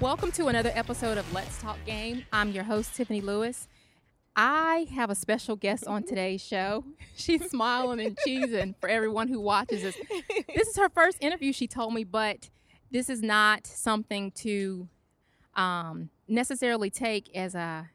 Welcome 0.00 0.30
to 0.32 0.46
another 0.46 0.70
episode 0.76 1.18
of 1.18 1.32
Let's 1.32 1.60
Talk 1.60 1.76
Game. 1.84 2.24
I'm 2.32 2.52
your 2.52 2.62
host, 2.62 2.94
Tiffany 2.94 3.20
Lewis. 3.20 3.66
I 4.36 4.86
have 4.94 5.10
a 5.10 5.14
special 5.16 5.56
guest 5.56 5.88
on 5.88 6.04
today's 6.04 6.40
show. 6.40 6.84
She's 7.16 7.50
smiling 7.50 7.98
and 7.98 8.16
cheesing 8.16 8.76
for 8.80 8.88
everyone 8.88 9.26
who 9.26 9.40
watches 9.40 9.82
this. 9.82 9.96
This 10.54 10.68
is 10.68 10.76
her 10.76 10.88
first 10.88 11.18
interview, 11.20 11.52
she 11.52 11.66
told 11.66 11.94
me, 11.94 12.04
but 12.04 12.48
this 12.92 13.10
is 13.10 13.22
not 13.22 13.66
something 13.66 14.30
to 14.36 14.86
um, 15.56 16.10
necessarily 16.28 16.90
take 16.90 17.34
as 17.34 17.56
a 17.56 17.90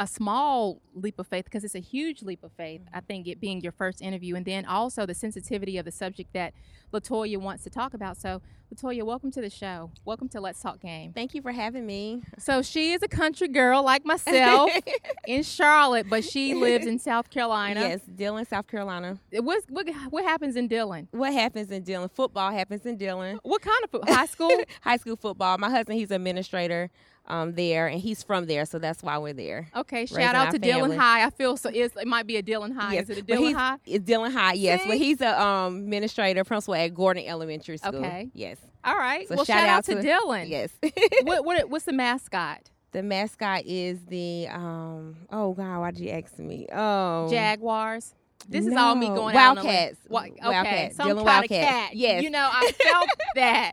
a 0.00 0.06
small 0.06 0.80
leap 0.94 1.18
of 1.18 1.26
faith 1.26 1.44
because 1.44 1.62
it's 1.62 1.74
a 1.74 1.80
huge 1.80 2.22
leap 2.22 2.42
of 2.42 2.50
faith. 2.52 2.80
I 2.92 3.00
think 3.00 3.28
it 3.28 3.38
being 3.38 3.60
your 3.60 3.70
first 3.70 4.00
interview, 4.00 4.34
and 4.34 4.46
then 4.46 4.64
also 4.64 5.04
the 5.04 5.14
sensitivity 5.14 5.76
of 5.76 5.84
the 5.84 5.92
subject 5.92 6.32
that 6.32 6.54
Latoya 6.90 7.36
wants 7.36 7.64
to 7.64 7.70
talk 7.70 7.92
about. 7.92 8.16
So, 8.16 8.40
Latoya, 8.74 9.02
welcome 9.02 9.30
to 9.32 9.42
the 9.42 9.50
show. 9.50 9.90
Welcome 10.06 10.30
to 10.30 10.40
Let's 10.40 10.62
Talk 10.62 10.80
Game. 10.80 11.12
Thank 11.12 11.34
you 11.34 11.42
for 11.42 11.52
having 11.52 11.84
me. 11.84 12.22
So 12.38 12.62
she 12.62 12.92
is 12.92 13.02
a 13.02 13.08
country 13.08 13.48
girl 13.48 13.82
like 13.82 14.06
myself 14.06 14.70
in 15.26 15.42
Charlotte, 15.42 16.06
but 16.08 16.24
she 16.24 16.54
lives 16.54 16.86
in 16.86 16.98
South 16.98 17.28
Carolina. 17.28 17.80
Yes, 17.80 18.00
Dillon, 18.16 18.46
South 18.46 18.68
Carolina. 18.68 19.18
What 19.32 19.64
what 19.68 19.86
what 20.08 20.24
happens 20.24 20.56
in 20.56 20.66
Dillon? 20.66 21.08
What 21.10 21.34
happens 21.34 21.70
in 21.70 21.82
Dillon? 21.82 22.08
Football 22.08 22.52
happens 22.52 22.86
in 22.86 22.96
Dillon. 22.96 23.38
What 23.42 23.60
kind 23.60 23.84
of 23.84 23.90
football? 23.90 24.14
High 24.14 24.26
school? 24.26 24.62
High 24.80 24.96
school 24.96 25.16
football. 25.16 25.58
My 25.58 25.68
husband, 25.68 25.98
he's 25.98 26.10
an 26.10 26.16
administrator 26.16 26.90
um, 27.30 27.54
there, 27.54 27.86
and 27.86 28.00
he's 28.00 28.22
from 28.22 28.46
there, 28.46 28.64
so 28.64 28.78
that's 28.78 29.02
why 29.02 29.18
we're 29.18 29.32
there. 29.32 29.68
Okay, 29.74 30.06
shout 30.06 30.34
out 30.34 30.52
to 30.52 30.58
family. 30.58 30.96
High. 30.96 31.24
I 31.24 31.30
feel 31.30 31.56
so. 31.56 31.70
It's, 31.72 31.96
it 31.96 32.06
might 32.06 32.26
be 32.26 32.36
a 32.36 32.42
Dillon 32.42 32.72
High. 32.72 32.94
Yes, 32.94 33.04
Is 33.04 33.10
it 33.10 33.18
a 33.18 33.22
Dillon 33.22 33.54
High? 33.54 33.76
It's 33.86 34.04
Dillon 34.04 34.32
High, 34.32 34.54
yes. 34.54 34.82
See? 34.82 34.88
But 34.88 34.98
he's 34.98 35.20
a 35.20 35.40
um, 35.40 35.76
administrator, 35.76 36.44
principal 36.44 36.74
at 36.74 36.94
Gordon 36.94 37.24
Elementary 37.26 37.76
School. 37.76 37.96
Okay. 37.96 38.30
Yes. 38.34 38.58
All 38.84 38.96
right. 38.96 39.28
So 39.28 39.36
well, 39.36 39.44
shout 39.44 39.58
shout, 39.58 39.68
out, 39.68 39.78
out 39.78 39.84
to, 39.84 40.02
Dillon. 40.02 40.48
Yes. 40.48 40.70
what, 41.22 41.44
what 41.44 41.68
what's 41.70 41.84
the 41.84 41.92
mascot? 41.92 42.70
the 42.92 43.02
mascot 43.02 43.64
is 43.64 44.00
the 44.06 44.48
um. 44.48 45.16
Oh 45.30 45.54
God, 45.54 45.80
why'd 45.80 45.98
you 45.98 46.10
ask 46.10 46.38
me? 46.38 46.66
Oh, 46.72 47.30
Jaguars. 47.30 48.14
This 48.50 48.66
is 48.66 48.74
all 48.74 48.94
me 48.96 49.08
No. 49.08 49.14
going 49.14 49.36
out 49.36 49.58
on 49.58 49.66
a. 49.66 49.92
Wildcats. 50.08 50.40
Okay, 50.42 50.50
Wildcats. 50.50 50.96
some 50.96 51.06
Dillon 51.08 51.24
kind 51.24 51.44
of 51.44 51.48
cat. 51.50 51.94
Yes. 51.94 52.22
You 52.24 52.30
know, 52.30 52.48
I 52.50 52.72
felt 52.72 53.08
that. 53.36 53.72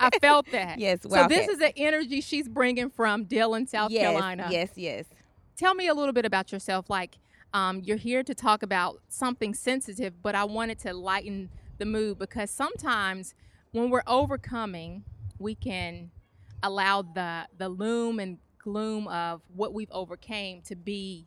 I 0.00 0.10
felt 0.20 0.46
that. 0.50 0.78
Yes, 0.78 0.98
So 1.08 1.28
this 1.28 1.48
is 1.48 1.58
the 1.58 1.72
energy 1.78 2.20
she's 2.20 2.48
bringing 2.48 2.90
from 2.90 3.24
Dillon, 3.24 3.66
South 3.68 3.92
yes, 3.92 4.02
Carolina. 4.02 4.48
Yes, 4.50 4.70
yes. 4.74 5.06
Tell 5.56 5.74
me 5.74 5.86
a 5.86 5.94
little 5.94 6.12
bit 6.12 6.24
about 6.24 6.50
yourself. 6.50 6.90
Like, 6.90 7.18
um, 7.54 7.80
you're 7.84 7.96
here 7.96 8.24
to 8.24 8.34
talk 8.34 8.62
about 8.64 9.00
something 9.08 9.54
sensitive, 9.54 10.20
but 10.20 10.34
I 10.34 10.44
wanted 10.44 10.80
to 10.80 10.92
lighten 10.94 11.50
the 11.78 11.84
mood 11.84 12.18
because 12.18 12.50
sometimes 12.50 13.34
when 13.70 13.88
we're 13.90 14.02
overcoming, 14.06 15.04
we 15.38 15.54
can 15.54 16.10
allow 16.62 17.02
the 17.02 17.46
the 17.56 17.68
loom 17.68 18.18
and 18.18 18.38
gloom 18.58 19.06
of 19.08 19.42
what 19.54 19.72
we've 19.74 19.90
overcame 19.90 20.62
to 20.62 20.76
be 20.76 21.26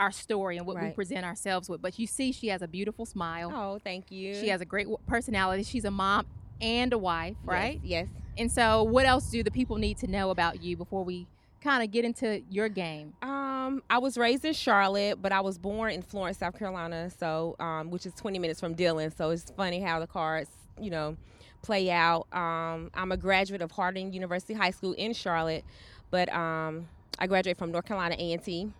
our 0.00 0.10
story 0.10 0.56
and 0.56 0.66
what 0.66 0.80
we 0.80 0.90
present 0.90 1.24
ourselves 1.24 1.68
with. 1.68 1.80
But 1.80 1.98
you 1.98 2.06
see, 2.06 2.32
she 2.32 2.48
has 2.48 2.62
a 2.62 2.68
beautiful 2.68 3.06
smile. 3.06 3.52
Oh, 3.54 3.78
thank 3.82 4.10
you. 4.10 4.34
She 4.34 4.48
has 4.48 4.60
a 4.60 4.64
great 4.64 4.88
personality. 5.06 5.62
She's 5.62 5.84
a 5.84 5.90
mom 5.90 6.26
and 6.60 6.92
a 6.92 6.98
wife, 6.98 7.36
Yes, 7.42 7.48
right? 7.52 7.80
Yes. 7.82 8.08
And 8.36 8.50
so, 8.50 8.82
what 8.82 9.06
else 9.06 9.30
do 9.30 9.42
the 9.42 9.50
people 9.50 9.76
need 9.76 9.98
to 9.98 10.08
know 10.08 10.30
about 10.30 10.62
you 10.62 10.76
before 10.76 11.04
we 11.04 11.26
kind 11.60 11.84
of 11.84 11.90
get 11.92 12.04
into 12.04 12.42
your 12.50 12.68
game? 12.68 13.14
Um, 13.22 13.82
I 13.88 13.98
was 13.98 14.18
raised 14.18 14.44
in 14.44 14.52
Charlotte, 14.52 15.22
but 15.22 15.30
I 15.30 15.40
was 15.40 15.58
born 15.58 15.92
in 15.92 16.02
Florence, 16.02 16.38
South 16.38 16.58
Carolina, 16.58 17.10
so 17.10 17.54
um, 17.60 17.90
which 17.90 18.06
is 18.06 18.12
20 18.14 18.38
minutes 18.40 18.58
from 18.58 18.74
Dillon. 18.74 19.12
So 19.16 19.30
it's 19.30 19.50
funny 19.56 19.80
how 19.80 20.00
the 20.00 20.08
cards, 20.08 20.50
you 20.80 20.90
know, 20.90 21.16
play 21.62 21.90
out. 21.90 22.26
Um, 22.32 22.90
I'm 22.94 23.12
a 23.12 23.16
graduate 23.16 23.62
of 23.62 23.70
Harding 23.70 24.12
University 24.12 24.52
High 24.54 24.72
School 24.72 24.92
in 24.94 25.12
Charlotte, 25.12 25.64
but 26.10 26.30
um, 26.32 26.88
I 27.20 27.28
graduated 27.28 27.58
from 27.58 27.70
North 27.70 27.86
Carolina 27.86 28.16
A&T, 28.18 28.70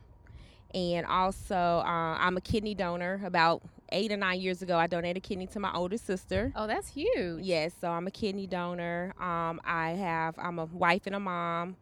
and 0.74 1.06
also 1.06 1.54
uh, 1.54 2.16
I'm 2.18 2.36
a 2.36 2.40
kidney 2.40 2.74
donor. 2.74 3.20
About 3.24 3.62
eight 3.92 4.10
or 4.10 4.16
nine 4.16 4.40
years 4.40 4.60
ago, 4.60 4.76
I 4.76 4.86
donated 4.86 5.18
a 5.18 5.26
kidney 5.26 5.46
to 5.48 5.60
my 5.60 5.72
older 5.72 5.96
sister. 5.96 6.52
Oh, 6.56 6.66
that's 6.66 6.88
huge. 6.88 7.44
Yes, 7.44 7.72
so 7.80 7.88
I'm 7.90 8.06
a 8.06 8.10
kidney 8.10 8.46
donor. 8.46 9.14
Um, 9.20 9.60
I 9.64 9.90
have 9.90 10.34
I'm 10.38 10.58
a 10.58 10.64
wife 10.66 11.02
and 11.06 11.14
a 11.14 11.20
mom, 11.20 11.76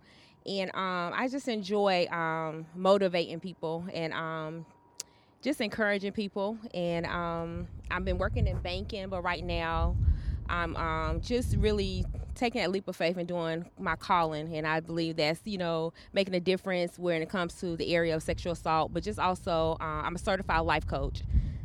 and 0.46 0.70
um, 0.74 1.12
I 1.14 1.28
just 1.30 1.48
enjoy 1.48 2.06
um, 2.10 2.66
motivating 2.76 3.40
people 3.40 3.84
and 3.92 4.12
um, 4.12 4.66
just 5.40 5.60
encouraging 5.60 6.12
people. 6.12 6.58
And 6.74 7.06
um, 7.06 7.68
I've 7.90 8.04
been 8.04 8.18
working 8.18 8.46
in 8.46 8.58
banking, 8.58 9.08
but 9.08 9.22
right 9.22 9.44
now 9.44 9.96
I'm 10.52 10.76
um, 10.76 11.20
just 11.22 11.56
really 11.56 12.04
taking 12.34 12.60
that 12.60 12.70
leap 12.70 12.86
of 12.86 12.94
faith 12.94 13.16
and 13.16 13.26
doing 13.26 13.64
my 13.78 13.96
calling. 13.96 14.54
And 14.54 14.66
I 14.66 14.80
believe 14.80 15.16
that's 15.16 15.40
you 15.44 15.58
know 15.58 15.94
making 16.12 16.34
a 16.34 16.40
difference 16.40 16.98
when 16.98 17.22
it 17.22 17.30
comes 17.30 17.54
to 17.60 17.74
the 17.76 17.94
area 17.94 18.14
of 18.14 18.22
sexual 18.22 18.52
assault, 18.52 18.92
but 18.92 19.02
just 19.02 19.18
also 19.18 19.78
uh, 19.80 19.84
I'm 19.84 20.14
a 20.14 20.18
certified 20.18 20.60
life 20.62 20.86
coach. 20.86 21.22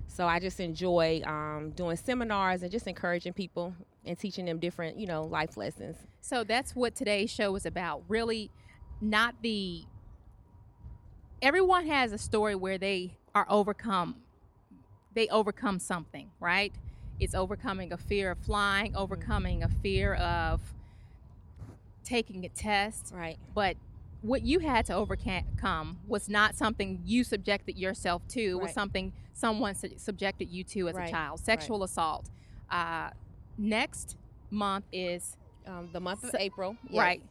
So 0.07 0.25
I 0.25 0.39
just 0.39 0.59
enjoy 0.59 1.21
um, 1.25 1.73
doing 1.75 1.97
seminars 1.97 2.63
and 2.63 2.71
just 2.71 2.87
encouraging 2.87 3.33
people 3.33 3.75
and 4.05 4.17
teaching 4.17 4.45
them 4.45 4.57
different, 4.57 4.97
you 4.97 5.05
know, 5.05 5.25
life 5.25 5.57
lessons. 5.57 5.97
So 6.21 6.45
that's 6.45 6.75
what 6.75 6.95
today's 6.95 7.29
show 7.29 7.55
is 7.55 7.65
about. 7.65 8.03
Really, 8.07 8.49
not 9.01 9.35
the. 9.41 9.83
Everyone 11.41 11.85
has 11.85 12.13
a 12.13 12.17
story 12.17 12.55
where 12.55 12.77
they 12.77 13.17
are 13.35 13.45
overcome. 13.49 14.15
They 15.13 15.27
overcome 15.27 15.77
something, 15.79 16.31
right? 16.39 16.73
It's 17.19 17.33
overcoming 17.35 17.91
a 17.93 17.97
fear 17.97 18.31
of 18.31 18.37
flying, 18.39 18.95
overcoming 18.95 19.63
a 19.63 19.67
fear 19.69 20.13
of 20.15 20.61
taking 22.03 22.45
a 22.45 22.49
test. 22.49 23.11
Right. 23.13 23.37
But 23.53 23.77
what 24.21 24.43
you 24.43 24.59
had 24.59 24.85
to 24.87 24.93
overcome 24.93 25.99
was 26.07 26.29
not 26.29 26.55
something 26.55 27.01
you 27.05 27.23
subjected 27.23 27.77
yourself 27.77 28.27
to. 28.29 28.41
It 28.41 28.61
was 28.61 28.71
something 28.73 29.13
someone 29.33 29.75
su- 29.75 29.93
subjected 29.97 30.49
you 30.49 30.63
to 30.65 30.89
as 30.89 30.95
Right. 30.95 31.09
a 31.09 31.11
child. 31.11 31.39
Sexual 31.39 31.83
assault. 31.83 32.29
Uh, 32.69 33.11
next 33.57 34.15
month 34.49 34.85
is 34.91 35.37
Um, 35.65 35.89
the 35.91 35.99
month 35.99 36.23
of 36.23 36.29
So- 36.31 36.37
April. 36.39 36.77
right. 36.93 37.21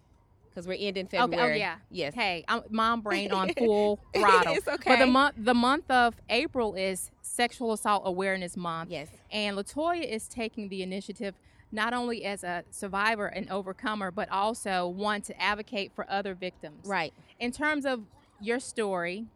Because 0.56 0.66
we're 0.66 0.78
ending 0.80 1.04
Okay. 1.04 1.18
February. 1.18 1.52
Oh 1.52 1.56
yeah. 1.56 1.76
Yes. 1.90 2.14
Hey, 2.14 2.42
I'm 2.48 2.62
mom 2.70 3.02
brain 3.02 3.30
on 3.30 3.50
full 3.58 4.00
throttle. 4.14 4.54
it's 4.54 4.66
okay. 4.66 4.92
But 4.92 5.00
the 5.00 5.06
month 5.06 5.34
the 5.36 5.52
month 5.52 5.90
of 5.90 6.14
April 6.30 6.74
is 6.74 7.10
Sexual 7.20 7.74
Assault 7.74 8.04
Awareness 8.06 8.56
Month, 8.56 8.90
Yes. 8.90 9.08
and 9.30 9.54
Latoya 9.58 10.02
is 10.02 10.26
taking 10.26 10.70
the 10.70 10.82
initiative 10.82 11.34
not 11.72 11.92
only 11.92 12.24
as 12.24 12.42
a 12.42 12.64
survivor 12.70 13.26
and 13.26 13.50
overcomer, 13.50 14.10
but 14.10 14.30
also 14.30 14.86
one 14.88 15.20
to 15.20 15.38
advocate 15.38 15.92
for 15.94 16.10
other 16.10 16.34
victims. 16.34 16.86
Right. 16.88 17.12
In 17.38 17.52
terms 17.52 17.84
of 17.84 18.04
your 18.40 18.58
story 18.58 19.26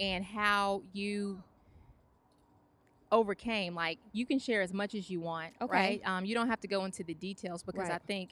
and 0.00 0.24
how 0.24 0.82
you 0.92 1.44
overcame, 3.12 3.76
like 3.76 3.98
you 4.12 4.26
can 4.26 4.40
share 4.40 4.62
as 4.62 4.72
much 4.74 4.96
as 4.96 5.08
you 5.10 5.20
want, 5.20 5.52
Okay. 5.62 5.72
right? 5.72 6.00
Um, 6.04 6.24
you 6.24 6.34
don't 6.34 6.48
have 6.48 6.60
to 6.62 6.68
go 6.68 6.84
into 6.84 7.04
the 7.04 7.14
details 7.14 7.62
because 7.62 7.88
I 7.88 7.98
think 7.98 8.30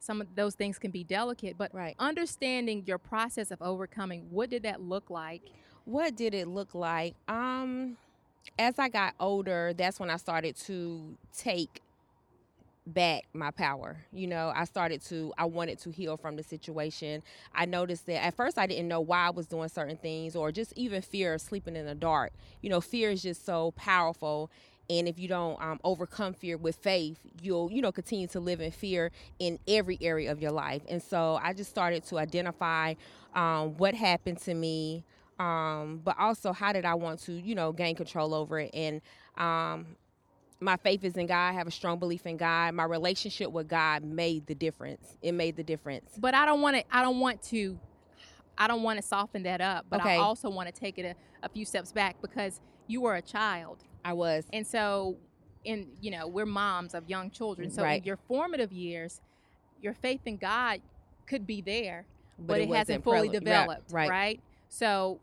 some 0.00 0.20
of 0.20 0.34
those 0.34 0.54
things 0.54 0.78
can 0.78 0.90
be 0.90 1.04
delicate. 1.04 1.56
But 1.58 1.74
Right. 1.74 1.94
understanding 1.98 2.84
your 2.86 2.98
process 2.98 3.50
of 3.50 3.60
overcoming, 3.62 4.28
what 4.30 4.50
did 4.50 4.62
that 4.64 4.80
look 4.80 5.10
like? 5.10 5.42
What 5.84 6.16
did 6.16 6.34
it 6.34 6.48
look 6.48 6.74
like? 6.74 7.14
Um, 7.28 7.96
as 8.58 8.78
I 8.78 8.88
got 8.88 9.14
older, 9.20 9.72
that's 9.74 10.00
when 10.00 10.10
I 10.10 10.16
started 10.16 10.56
to 10.66 11.16
take 11.36 11.82
back 12.86 13.24
my 13.34 13.50
power. 13.50 13.98
You 14.12 14.26
know, 14.26 14.52
I 14.54 14.64
started 14.64 15.02
to 15.06 15.32
I 15.36 15.44
wanted 15.44 15.78
to 15.80 15.90
heal 15.90 16.16
from 16.16 16.36
the 16.36 16.42
situation. 16.42 17.22
I 17.54 17.66
noticed 17.66 18.06
that 18.06 18.24
at 18.24 18.34
first 18.34 18.58
I 18.58 18.66
didn't 18.66 18.88
know 18.88 19.00
why 19.00 19.26
I 19.26 19.30
was 19.30 19.46
doing 19.46 19.68
certain 19.68 19.96
things 19.96 20.34
or 20.34 20.52
just 20.52 20.72
even 20.76 21.02
fear 21.02 21.34
of 21.34 21.40
sleeping 21.40 21.76
in 21.76 21.86
the 21.86 21.94
dark. 21.94 22.32
You 22.62 22.70
know, 22.70 22.80
fear 22.80 23.10
is 23.10 23.22
just 23.22 23.44
so 23.44 23.72
powerful 23.72 24.50
and 24.90 25.06
if 25.06 25.18
you 25.18 25.28
don't 25.28 25.60
um, 25.62 25.78
overcome 25.84 26.32
fear 26.32 26.56
with 26.56 26.76
faith, 26.76 27.18
you'll 27.42 27.70
you 27.70 27.82
know 27.82 27.92
continue 27.92 28.26
to 28.28 28.40
live 28.40 28.60
in 28.60 28.70
fear 28.70 29.10
in 29.38 29.58
every 29.68 29.98
area 30.00 30.32
of 30.32 30.40
your 30.40 30.52
life. 30.52 30.82
And 30.88 31.02
so 31.02 31.38
I 31.42 31.52
just 31.52 31.70
started 31.70 32.04
to 32.06 32.18
identify 32.18 32.94
um, 33.34 33.76
what 33.76 33.94
happened 33.94 34.38
to 34.42 34.54
me, 34.54 35.04
um, 35.38 36.00
but 36.04 36.16
also 36.18 36.52
how 36.52 36.72
did 36.72 36.84
I 36.84 36.94
want 36.94 37.20
to 37.20 37.32
you 37.32 37.54
know 37.54 37.72
gain 37.72 37.96
control 37.96 38.34
over 38.34 38.60
it. 38.60 38.70
And 38.72 39.02
um, 39.36 39.86
my 40.60 40.76
faith 40.76 41.04
is 41.04 41.16
in 41.16 41.26
God. 41.26 41.48
I 41.48 41.52
have 41.52 41.66
a 41.66 41.70
strong 41.70 41.98
belief 41.98 42.26
in 42.26 42.36
God. 42.36 42.74
My 42.74 42.84
relationship 42.84 43.50
with 43.52 43.68
God 43.68 44.02
made 44.02 44.46
the 44.46 44.54
difference. 44.54 45.16
It 45.22 45.32
made 45.32 45.56
the 45.56 45.62
difference. 45.62 46.10
But 46.18 46.34
I 46.34 46.46
don't 46.46 46.62
want 46.62 46.76
to. 46.76 46.84
I 46.90 47.02
don't 47.02 47.20
want 47.20 47.42
to. 47.44 47.78
I 48.56 48.66
don't 48.66 48.82
want 48.82 49.00
to 49.00 49.06
soften 49.06 49.44
that 49.44 49.60
up. 49.60 49.86
But 49.88 50.04
I 50.04 50.16
also 50.16 50.50
want 50.50 50.74
to 50.74 50.80
take 50.80 50.98
it 50.98 51.04
a, 51.04 51.46
a 51.46 51.48
few 51.48 51.64
steps 51.64 51.92
back 51.92 52.16
because 52.20 52.60
you 52.88 53.00
were 53.02 53.14
a 53.14 53.22
child, 53.22 53.84
I 54.04 54.12
was 54.14 54.44
and 54.52 54.66
so 54.66 55.16
in 55.64 55.88
you 56.00 56.10
know 56.10 56.26
we're 56.26 56.46
moms 56.46 56.94
of 56.94 57.08
young 57.08 57.30
children. 57.30 57.70
So 57.70 57.82
Right. 57.84 58.00
in 58.00 58.04
your 58.04 58.16
formative 58.16 58.72
years, 58.72 59.20
your 59.80 59.94
faith 59.94 60.22
in 60.26 60.36
God 60.38 60.80
could 61.26 61.46
be 61.46 61.60
there, 61.60 62.06
but, 62.38 62.60
it, 62.60 62.68
wasn't 62.68 62.76
hasn't 62.78 63.04
fully 63.04 63.28
developed, 63.28 63.92
Right. 63.92 64.08
right? 64.10 64.40
So 64.68 65.20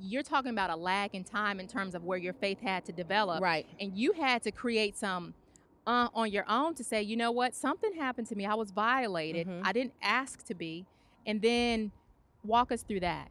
you're 0.00 0.22
talking 0.22 0.50
about 0.50 0.70
a 0.70 0.76
lag 0.76 1.14
in 1.14 1.24
time 1.24 1.58
in 1.58 1.66
terms 1.66 1.94
of 1.94 2.04
where 2.04 2.18
your 2.18 2.34
faith 2.34 2.60
had 2.60 2.84
to 2.84 2.92
develop, 2.92 3.42
Right. 3.42 3.66
and 3.80 3.96
you 3.96 4.12
had 4.12 4.42
to 4.42 4.50
create 4.52 4.96
some 4.96 5.34
uh, 5.86 6.08
on 6.14 6.30
your 6.30 6.44
own 6.50 6.74
to 6.74 6.84
say, 6.84 7.00
you 7.02 7.16
know 7.16 7.30
what, 7.30 7.54
something 7.54 7.94
happened 7.94 8.26
to 8.26 8.36
me. 8.36 8.44
I 8.44 8.52
was 8.54 8.70
violated. 8.72 9.46
Mhm. 9.46 9.62
I 9.64 9.72
didn't 9.72 9.94
ask 10.02 10.44
to 10.44 10.54
be, 10.54 10.84
and 11.24 11.40
then 11.40 11.92
walk 12.44 12.70
us 12.70 12.82
through 12.82 13.00
that 13.00 13.30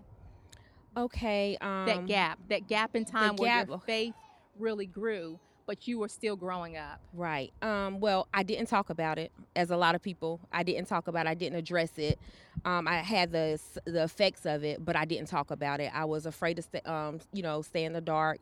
Okay. 0.98 1.58
Um, 1.62 1.86
that 1.86 2.08
gap, 2.08 2.40
that 2.50 2.68
gap 2.68 2.96
in 2.96 3.06
time 3.06 3.36
where 3.36 3.50
gap, 3.50 3.68
your 3.68 3.80
faith 3.80 4.16
really 4.60 4.88
grew, 4.88 5.40
but 5.68 5.88
you 5.88 6.00
were 6.00 6.08
still 6.10 6.36
growing 6.36 6.76
up. 6.76 7.00
Right. 7.14 7.54
Um, 7.62 8.00
well, 8.00 8.28
I 8.34 8.44
didn't 8.44 8.68
talk 8.68 8.90
about 8.90 9.20
it, 9.20 9.32
as 9.56 9.70
a 9.70 9.78
lot 9.78 9.96
of 9.96 10.02
people. 10.02 10.40
I 10.52 10.64
didn't 10.64 10.88
talk 10.88 11.08
about 11.08 11.28
it. 11.28 11.30
I 11.30 11.34
didn't 11.36 11.58
address 11.60 11.92
it. 11.98 12.18
Um, 12.66 12.88
I 12.88 12.98
had 12.98 13.32
the 13.32 13.60
the 13.86 14.04
effects 14.04 14.46
of 14.46 14.64
it, 14.64 14.84
but 14.84 14.96
I 14.96 15.06
didn't 15.06 15.28
talk 15.28 15.52
about 15.52 15.80
it. 15.80 15.92
I 15.94 16.06
was 16.06 16.26
afraid 16.26 16.56
to 16.56 16.64
stay, 16.64 16.82
um, 16.86 17.20
you 17.32 17.44
know, 17.44 17.62
stay 17.62 17.84
in 17.84 17.94
the 17.94 18.02
dark. 18.02 18.40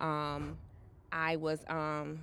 Um, 0.00 0.58
I 1.10 1.36
was 1.36 1.64
um, 1.68 2.18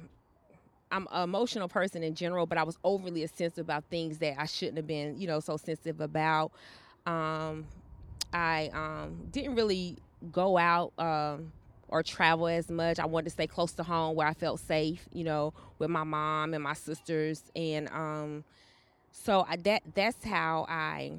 I'm 0.91 1.07
an 1.11 1.23
emotional 1.23 1.67
person 1.67 2.03
in 2.03 2.15
general, 2.15 2.45
but 2.45 2.57
I 2.57 2.63
was 2.63 2.77
overly 2.83 3.25
sensitive 3.27 3.65
about 3.65 3.85
things 3.89 4.19
that 4.19 4.35
I 4.39 4.45
shouldn't 4.45 4.77
have 4.77 4.87
been, 4.87 5.17
you 5.17 5.27
know, 5.27 5.39
so 5.39 5.57
sensitive 5.57 6.01
about. 6.01 6.51
Um, 7.05 7.65
I 8.33 8.69
um, 8.73 9.27
didn't 9.31 9.55
really 9.55 9.97
go 10.31 10.57
out 10.57 10.93
um, 10.97 11.51
or 11.87 12.03
travel 12.03 12.47
as 12.47 12.69
much. 12.69 12.99
I 12.99 13.05
wanted 13.05 13.25
to 13.25 13.29
stay 13.31 13.47
close 13.47 13.73
to 13.73 13.83
home 13.83 14.15
where 14.15 14.27
I 14.27 14.33
felt 14.33 14.59
safe, 14.59 15.07
you 15.13 15.23
know, 15.23 15.53
with 15.79 15.89
my 15.89 16.03
mom 16.03 16.53
and 16.53 16.63
my 16.63 16.73
sisters, 16.73 17.43
and 17.55 17.89
um, 17.89 18.43
so 19.11 19.45
I, 19.47 19.57
that 19.57 19.83
that's 19.93 20.23
how 20.23 20.65
I. 20.69 21.13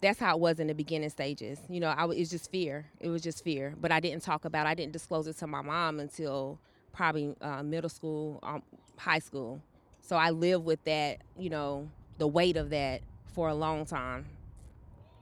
That's 0.00 0.18
how 0.18 0.34
it 0.34 0.40
was 0.40 0.58
in 0.58 0.66
the 0.66 0.74
beginning 0.74 1.10
stages. 1.10 1.60
You 1.68 1.78
know, 1.78 1.90
I 1.90 2.00
w- 2.00 2.20
it's 2.20 2.30
just 2.30 2.50
fear. 2.50 2.86
It 2.98 3.08
was 3.08 3.22
just 3.22 3.44
fear, 3.44 3.74
but 3.80 3.92
I 3.92 4.00
didn't 4.00 4.24
talk 4.24 4.44
about. 4.44 4.66
It. 4.66 4.70
I 4.70 4.74
didn't 4.74 4.92
disclose 4.92 5.28
it 5.28 5.36
to 5.38 5.46
my 5.46 5.62
mom 5.62 6.00
until 6.00 6.58
probably 6.92 7.36
uh, 7.40 7.62
middle 7.62 7.90
school, 7.90 8.40
um, 8.42 8.62
high 8.96 9.20
school. 9.20 9.60
So 10.00 10.16
I 10.16 10.30
lived 10.30 10.64
with 10.64 10.82
that. 10.84 11.18
You 11.38 11.50
know, 11.50 11.88
the 12.18 12.26
weight 12.26 12.56
of 12.56 12.70
that 12.70 13.02
for 13.26 13.48
a 13.48 13.54
long 13.54 13.86
time. 13.86 14.26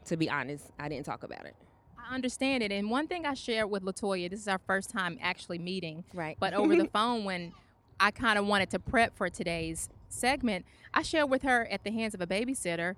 To 0.06 0.16
be 0.16 0.28
honest, 0.30 0.66
I 0.78 0.88
didn't 0.88 1.06
talk 1.06 1.22
about 1.22 1.46
it. 1.46 1.54
I 1.98 2.14
understand 2.14 2.62
it. 2.62 2.72
And 2.72 2.90
one 2.90 3.06
thing 3.06 3.26
I 3.26 3.34
shared 3.34 3.70
with 3.70 3.82
Latoya, 3.84 4.28
this 4.30 4.40
is 4.40 4.48
our 4.48 4.58
first 4.66 4.90
time 4.90 5.18
actually 5.20 5.58
meeting, 5.58 6.04
Right. 6.14 6.36
but 6.40 6.54
over 6.54 6.74
the 6.74 6.86
phone 6.92 7.24
when 7.24 7.52
I 8.00 8.10
kind 8.10 8.38
of 8.38 8.46
wanted 8.46 8.70
to 8.70 8.78
prep 8.78 9.14
for 9.16 9.28
today's 9.28 9.88
segment, 10.08 10.64
I 10.94 11.02
shared 11.02 11.30
with 11.30 11.42
her 11.42 11.66
at 11.70 11.84
the 11.84 11.90
hands 11.90 12.14
of 12.14 12.20
a 12.20 12.26
babysitter, 12.26 12.96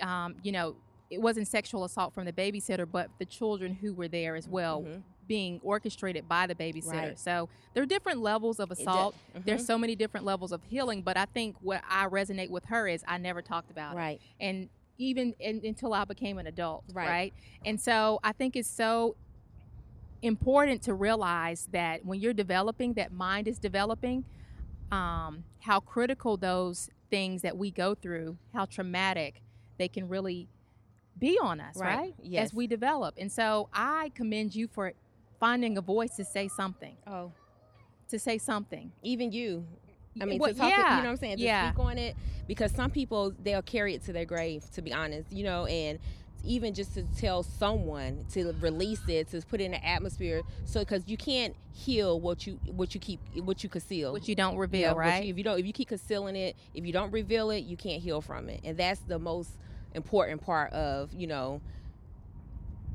um, 0.00 0.34
you 0.42 0.52
know, 0.52 0.76
it 1.10 1.20
wasn't 1.20 1.46
sexual 1.46 1.84
assault 1.84 2.12
from 2.14 2.24
the 2.24 2.32
babysitter, 2.32 2.86
but 2.90 3.10
the 3.18 3.24
children 3.26 3.74
who 3.74 3.92
were 3.94 4.08
there 4.08 4.34
as 4.34 4.48
well 4.48 4.82
Mhm. 4.82 5.02
being 5.28 5.60
orchestrated 5.62 6.28
by 6.28 6.46
the 6.46 6.54
babysitter. 6.54 6.92
Right. 6.92 7.18
So 7.18 7.48
there 7.74 7.82
are 7.82 7.86
different 7.86 8.20
levels 8.20 8.58
of 8.58 8.70
It 8.70 8.80
assault. 8.80 9.14
Mhm. 9.34 9.44
There's 9.44 9.64
so 9.64 9.78
many 9.78 9.94
different 9.94 10.26
levels 10.26 10.52
of 10.52 10.62
healing, 10.64 11.02
but 11.02 11.16
I 11.16 11.26
think 11.26 11.56
what 11.60 11.82
I 11.88 12.06
resonate 12.06 12.50
with 12.50 12.64
her 12.66 12.88
is 12.88 13.04
I 13.06 13.18
never 13.18 13.40
talked 13.42 13.70
about 13.70 13.92
it 13.94 13.96
right. 13.98 14.20
and 14.40 14.68
even 15.02 15.34
in, 15.40 15.60
until 15.64 15.92
I 15.92 16.04
became 16.04 16.38
an 16.38 16.46
adult, 16.46 16.84
Right. 16.92 17.08
right. 17.08 17.34
And 17.64 17.80
so 17.80 18.20
I 18.22 18.32
think 18.32 18.56
it's 18.56 18.68
so 18.70 19.16
important 20.22 20.82
to 20.82 20.94
realize 20.94 21.68
that 21.72 22.04
when 22.04 22.20
you're 22.20 22.32
developing, 22.32 22.94
that 22.94 23.12
mind 23.12 23.48
is 23.48 23.58
developing, 23.58 24.24
um, 24.92 25.44
how 25.60 25.80
critical 25.80 26.36
those 26.36 26.88
things 27.10 27.42
that 27.42 27.56
we 27.56 27.70
go 27.70 27.94
through, 27.94 28.38
how 28.54 28.64
traumatic 28.64 29.42
they 29.78 29.88
can 29.88 30.08
really 30.08 30.48
be 31.18 31.38
on 31.42 31.60
us, 31.60 31.76
Right. 31.76 31.96
right? 31.96 32.14
Yes. 32.22 32.44
As 32.50 32.54
we 32.54 32.66
develop. 32.66 33.14
And 33.18 33.30
so 33.30 33.68
I 33.72 34.12
commend 34.14 34.54
you 34.54 34.68
for 34.68 34.92
finding 35.40 35.76
a 35.76 35.80
voice 35.80 36.14
to 36.16 36.24
say 36.24 36.46
something, 36.48 36.96
Oh, 37.06 37.32
to 38.08 38.18
say 38.18 38.38
something. 38.38 38.92
even 39.02 39.32
you. 39.32 39.66
I 40.20 40.24
mean, 40.26 40.38
Well, 40.38 40.52
to 40.52 40.58
talk, 40.58 40.68
it- 40.68 40.76
yeah, 40.78 40.96
you 40.96 41.02
know 41.02 41.08
what 41.08 41.12
I'm 41.12 41.16
saying? 41.16 41.36
To 41.38 41.42
yeah. 41.42 41.70
speak 41.72 41.84
on 41.84 41.98
it 41.98 42.16
because 42.46 42.72
some 42.72 42.90
people 42.90 43.32
they'll 43.42 43.62
carry 43.62 43.94
it 43.94 44.04
to 44.04 44.12
their 44.12 44.24
grave. 44.26 44.64
To 44.72 44.82
be 44.82 44.92
honest, 44.92 45.32
you 45.32 45.44
know, 45.44 45.66
and 45.66 45.98
even 46.44 46.74
just 46.74 46.94
to 46.94 47.04
tell 47.16 47.44
someone 47.44 48.24
to 48.32 48.52
release 48.60 49.00
it, 49.08 49.28
to 49.30 49.40
put 49.42 49.60
it 49.60 49.64
in 49.64 49.70
the 49.70 49.86
atmosphere, 49.86 50.42
so 50.64 50.80
because 50.80 51.04
you 51.06 51.16
can't 51.16 51.54
heal 51.72 52.18
what 52.20 52.46
you 52.46 52.58
what 52.66 52.94
you 52.94 53.00
keep 53.00 53.20
what 53.36 53.62
you 53.62 53.68
conceal. 53.70 54.12
what 54.12 54.26
you 54.28 54.34
don't 54.34 54.56
reveal, 54.56 54.80
Yeah, 54.80 54.88
what 54.92 54.98
right? 54.98 55.24
you- 55.24 55.30
if 55.30 55.38
you 55.38 55.44
don't, 55.44 55.58
if 55.58 55.66
you 55.66 55.72
keep 55.72 55.88
concealing 55.88 56.36
it, 56.36 56.56
if 56.74 56.84
you 56.84 56.92
don't 56.92 57.10
reveal 57.12 57.50
it, 57.50 57.60
you 57.60 57.76
can't 57.76 58.02
heal 58.02 58.20
from 58.20 58.48
it, 58.48 58.60
and 58.64 58.76
that's 58.76 59.00
the 59.00 59.18
most 59.18 59.50
important 59.94 60.40
part 60.42 60.72
of 60.72 61.12
you 61.14 61.26
know 61.26 61.60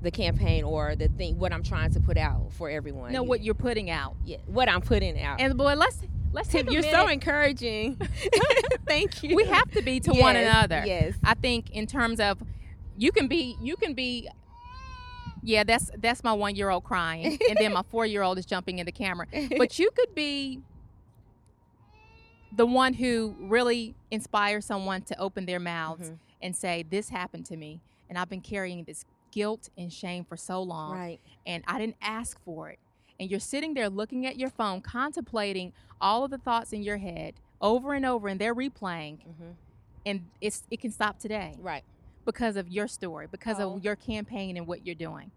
the 0.01 0.11
campaign 0.11 0.63
or 0.63 0.95
the 0.95 1.07
thing 1.07 1.39
what 1.39 1.51
I'm 1.51 1.63
trying 1.63 1.91
to 1.93 1.99
put 1.99 2.17
out 2.17 2.51
for 2.53 2.69
everyone. 2.69 3.11
know 3.11 3.23
what 3.23 3.41
you're 3.41 3.55
putting 3.55 3.89
out. 3.89 4.15
yeah, 4.25 4.37
what 4.45 4.69
I'm 4.69 4.81
putting 4.81 5.19
out. 5.21 5.39
And 5.41 5.57
boy, 5.57 5.73
let's 5.73 6.01
let's 6.37 6.49
Tip, 6.49 6.69
you're 6.71 6.81
minute. 6.81 6.95
so 6.95 7.07
encouraging. 7.07 7.95
Thank 8.87 9.23
you. 9.23 9.35
we 9.35 9.45
have 9.45 9.69
to 9.71 9.81
be 9.81 9.99
to 10.01 10.11
one 10.13 10.35
another. 10.35 10.83
Yes. 10.85 11.15
I 11.23 11.33
think 11.33 11.71
in 11.71 11.87
terms 11.87 12.19
of 12.19 12.41
you 12.97 13.11
can 13.11 13.27
be 13.27 13.57
you 13.61 13.75
can 13.75 13.93
be 13.93 14.29
yeah, 15.43 15.63
that's 15.63 15.91
that's 15.97 16.23
my 16.23 16.33
one 16.33 16.55
year 16.55 16.69
old 16.69 16.83
crying. 16.83 17.37
and 17.49 17.57
then 17.59 17.73
my 17.73 17.81
four 17.89 18.05
year 18.05 18.21
old 18.21 18.37
is 18.37 18.45
jumping 18.45 18.79
in 18.79 18.85
the 18.85 18.91
camera. 18.91 19.27
But 19.57 19.77
you 19.79 19.89
could 19.91 20.13
be 20.15 20.61
the 22.55 22.65
one 22.65 22.93
who 22.93 23.35
really 23.39 23.95
inspires 24.11 24.65
someone 24.65 25.01
to 25.03 25.19
open 25.19 25.45
their 25.45 25.59
mouths 25.59 26.09
Mhm. 26.11 26.17
and 26.41 26.55
say, 26.55 26.83
This 26.89 27.09
happened 27.09 27.45
to 27.47 27.57
me 27.57 27.81
and 28.09 28.17
I've 28.17 28.29
been 28.29 28.41
carrying 28.41 28.83
this 28.85 29.05
guilt 29.31 29.69
and 29.77 29.91
shame 29.91 30.23
for 30.23 30.37
so 30.37 30.61
long 30.61 30.93
Right. 30.97 31.19
and 31.45 31.63
I 31.67 31.77
didn't 31.79 31.97
ask 32.01 32.39
for 32.45 32.69
it. 32.69 32.79
And 33.19 33.29
you're 33.31 33.39
sitting 33.39 33.73
there 33.73 33.89
looking 33.89 34.25
at 34.25 34.37
your 34.37 34.49
phone, 34.49 34.81
contemplating 34.81 35.73
all 35.99 36.23
of 36.23 36.31
the 36.31 36.37
thoughts 36.37 36.71
in 36.73 36.83
your 36.83 36.97
head 36.97 37.33
over 37.61 37.93
and 37.93 38.05
over, 38.05 38.27
and 38.27 38.39
they're 38.39 38.55
replaying. 38.55 39.17
mm-hmm. 39.19 39.51
And 40.05 40.25
it's 40.39 40.63
it 40.71 40.79
can 40.79 40.91
stop 40.91 41.19
today 41.19 41.55
Right. 41.59 41.83
because 42.25 42.55
of 42.55 42.69
your 42.69 42.87
story, 42.87 43.27
because 43.29 43.59
Oh. 43.59 43.73
of 43.75 43.83
your 43.83 43.95
campaign 43.97 44.55
and 44.55 44.65
what 44.67 44.85
you're 44.85 44.95
doing. 44.95 45.31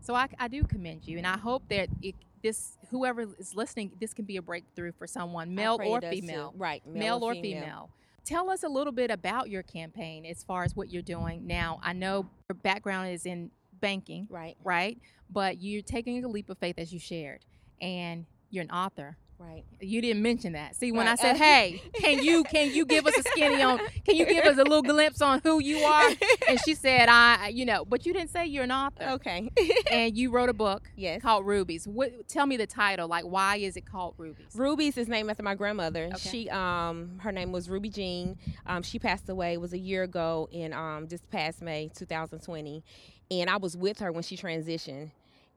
So 0.00 0.14
I, 0.14 0.28
I 0.38 0.48
do 0.48 0.62
commend 0.64 1.06
you, 1.06 1.18
and 1.18 1.26
I 1.26 1.36
hope 1.36 1.62
that 1.68 1.88
it, 2.02 2.14
this 2.42 2.78
whoever 2.90 3.22
is 3.38 3.54
listening, 3.54 3.90
this 4.00 4.14
can 4.14 4.24
be 4.24 4.36
a 4.36 4.42
breakthrough 4.42 4.92
for 4.92 5.06
someone, 5.06 5.54
male 5.54 5.78
or 5.82 6.00
does 6.00 6.14
too. 6.14 6.20
female, 6.20 6.54
Right. 6.56 6.86
male, 6.86 7.22
or 7.24 7.34
female. 7.34 7.90
Tell 8.24 8.48
us 8.48 8.62
a 8.62 8.68
little 8.68 8.92
bit 8.92 9.10
about 9.10 9.50
your 9.50 9.62
campaign 9.62 10.24
as 10.24 10.42
far 10.42 10.62
as 10.64 10.74
what 10.74 10.90
you're 10.90 11.02
doing 11.02 11.46
now. 11.46 11.78
I 11.82 11.92
know 11.92 12.26
your 12.48 12.56
background 12.56 13.08
is 13.08 13.26
in 13.26 13.50
banking, 13.84 14.26
Right. 14.30 14.56
right? 14.64 14.98
But 15.30 15.60
you're 15.62 15.82
taking 15.82 16.24
a 16.24 16.28
leap 16.28 16.50
of 16.50 16.58
faith 16.58 16.78
as 16.78 16.92
you 16.92 16.98
shared, 16.98 17.44
and 17.80 18.26
you're 18.50 18.62
an 18.64 18.70
author. 18.70 19.16
Right. 19.36 19.64
You 19.80 20.00
didn't 20.00 20.22
mention 20.22 20.52
that. 20.52 20.76
See, 20.76 20.92
when 20.92 21.08
I 21.08 21.16
said, 21.16 21.36
"Hey, 21.36 21.82
can 21.94 22.22
you 22.22 22.44
can 22.44 22.72
you 22.72 22.86
give 22.86 23.04
us 23.04 23.18
a 23.18 23.22
skinny 23.24 23.60
on? 23.62 23.78
Can 24.06 24.14
you 24.14 24.24
give 24.26 24.44
us 24.44 24.54
a 24.56 24.62
little 24.62 24.80
glimpse 24.80 25.20
on 25.20 25.40
who 25.42 25.60
you 25.60 25.78
are?" 25.78 26.08
And 26.48 26.58
she 26.64 26.74
said, 26.74 27.08
"I, 27.10 27.48
you 27.48 27.66
know," 27.66 27.84
but 27.84 28.06
you 28.06 28.12
didn't 28.12 28.30
say 28.30 28.46
you're 28.46 28.62
an 28.62 28.70
author, 28.70 29.04
Okay. 29.16 29.50
and 29.90 30.16
you 30.16 30.30
wrote 30.30 30.48
a 30.50 30.54
book 30.54 30.88
yes. 30.96 31.20
called 31.20 31.44
Rubies. 31.46 31.86
What? 31.86 32.28
Tell 32.28 32.46
me 32.46 32.56
the 32.56 32.66
title. 32.68 33.08
Like, 33.08 33.24
why 33.24 33.56
is 33.56 33.76
it 33.76 33.84
called 33.84 34.14
Rubies? 34.18 34.54
Ruby's 34.54 34.96
is 34.96 35.08
named 35.08 35.28
after 35.28 35.42
my 35.42 35.56
grandmother. 35.56 36.04
Okay. 36.14 36.28
She 36.30 36.48
um 36.50 37.18
her 37.18 37.32
name 37.32 37.50
was 37.50 37.68
Ruby 37.68 37.90
Jean. 37.90 38.38
Um 38.66 38.82
she 38.84 39.00
passed 39.00 39.28
away 39.28 39.54
it 39.54 39.60
was 39.60 39.72
a 39.72 39.78
year 39.78 40.04
ago 40.04 40.48
in 40.52 40.72
um 40.72 41.08
this 41.08 41.20
past 41.32 41.60
May 41.60 41.90
2020, 41.94 42.84
and 43.30 43.48
I 43.50 43.56
was 43.56 43.76
with 43.76 43.98
her 44.00 44.12
when 44.12 44.22
she 44.22 44.36
transitioned, 44.36 45.10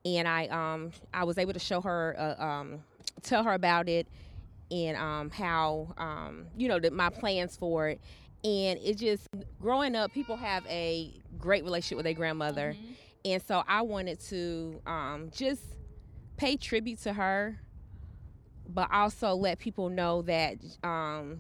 and 0.06 0.28
I 0.28 0.48
um 0.48 0.92
I 1.14 1.24
was 1.24 1.38
able 1.38 1.54
to 1.54 1.60
show 1.60 1.82
her 1.82 2.16
uh, 2.18 2.44
um 2.44 2.80
tell 3.24 3.44
her 3.44 3.54
about 3.54 3.90
it 3.90 4.08
and 4.72 4.98
um 4.98 5.30
how 5.30 5.94
um 5.98 6.48
you 6.58 6.68
know 6.68 6.80
that 6.80 6.94
my 6.94 7.10
plans 7.10 7.56
for 7.58 7.90
it. 7.90 8.02
And 8.44 8.80
it 8.84 8.98
just 8.98 9.28
growing 9.60 9.96
up, 9.96 10.14
people 10.14 10.38
have 10.38 10.66
a 10.68 11.12
great 11.38 11.64
relationship 11.64 11.98
with 11.98 12.04
their 12.06 12.14
grandmother. 12.14 12.76
Mhm. 12.80 12.96
And 13.26 13.42
so 13.44 13.64
I 13.68 13.82
wanted 13.82 14.20
to 14.30 14.80
um, 14.86 15.32
just 15.36 15.64
pay 16.38 16.56
tribute 16.56 17.00
to 17.00 17.14
her, 17.14 17.60
but 18.70 18.90
also 18.92 19.34
let 19.34 19.58
people 19.60 19.90
know 19.90 20.22
that 20.22 20.60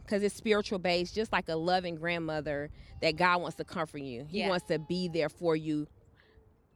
because 0.01 0.23
it's 0.23 0.35
spiritual 0.35 0.79
based, 0.79 1.13
just 1.13 1.31
like 1.31 1.47
a 1.49 1.55
loving 1.55 1.95
grandmother, 1.95 2.71
that 3.01 3.15
God 3.15 3.41
wants 3.41 3.55
to 3.57 3.63
comfort 3.63 4.01
you. 4.01 4.25
He 4.27 4.39
Yeah. 4.39 4.49
wants 4.49 4.65
to 4.67 4.79
be 4.79 5.07
there 5.07 5.29
for 5.29 5.55
you 5.55 5.87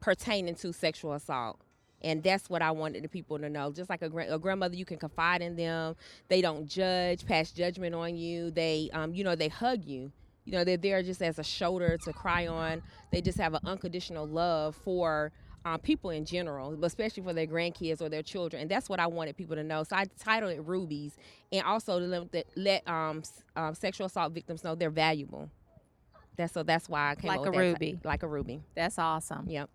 pertaining 0.01 0.55
to 0.55 0.74
sexual 0.74 1.13
assault. 1.13 1.60
And 2.03 2.24
that's 2.24 2.50
what 2.50 2.62
I 2.62 2.72
wanted 2.72 3.03
the 3.03 3.08
people 3.08 3.38
to 3.39 3.50
know. 3.50 3.72
Just 3.72 3.89
like 3.89 4.01
a, 4.01 4.08
a 4.08 4.39
grandmother, 4.39 4.75
you 4.75 4.86
can 4.86 4.98
confide 4.98 5.41
in 5.41 5.55
them. 5.55 5.96
They 6.27 6.41
don't 6.41 6.67
judge, 6.67 7.25
pass 7.25 7.51
judgment 7.51 7.96
on 7.96 8.17
you. 8.17 8.51
They, 8.51 8.89
um, 8.91 9.13
you 9.13 9.24
know, 9.24 9.36
they 9.36 9.50
hug 9.50 9.86
you. 9.86 10.12
You 10.46 10.53
know, 10.53 10.63
they're 10.63 10.77
there 10.77 11.03
just 11.03 11.22
as 11.22 11.38
a 11.38 11.43
shoulder 11.43 11.98
to 12.03 12.13
cry 12.13 12.48
on. 12.48 12.81
They 13.12 13.22
just 13.22 13.38
have 13.38 13.53
an 13.53 13.62
unconditional 13.63 14.27
love 14.27 14.75
for 14.84 15.31
um, 15.63 15.79
people 15.79 16.10
in 16.10 16.25
general, 16.25 16.75
but 16.75 16.88
especially 16.88 17.22
for 17.22 17.34
their 17.34 17.46
grandkids 17.46 18.01
or 18.01 18.10
their 18.10 18.24
children. 18.24 18.63
And 18.63 18.72
that's 18.72 18.89
what 18.89 19.00
I 19.00 19.05
wanted 19.05 19.38
people 19.38 19.55
to 19.55 19.63
know. 19.63 19.84
So 19.84 19.96
I 19.96 20.05
titled 20.20 20.53
it 20.53 20.65
Rubies, 20.65 21.15
and 21.51 21.63
also 21.63 22.00
to 22.00 22.05
let, 22.08 22.46
let 22.55 22.88
um, 22.88 23.22
um, 23.55 23.75
sexual 23.75 24.08
assault 24.08 24.34
victims 24.34 24.63
know 24.63 24.74
they're 24.74 24.89
valuable. 24.89 25.51
That's 26.38 26.53
so. 26.53 26.63
That's 26.63 26.88
why 26.89 27.11
I 27.11 27.15
came 27.15 27.27
Like 27.29 27.39
a 27.39 27.41
with 27.43 27.53
that 27.53 27.57
ti- 27.59 27.67
ruby. 27.91 28.00
like 28.03 28.23
a 28.23 28.27
ruby. 28.27 28.61
That's 28.75 28.97
awesome. 29.00 29.50
Yep. 29.50 29.69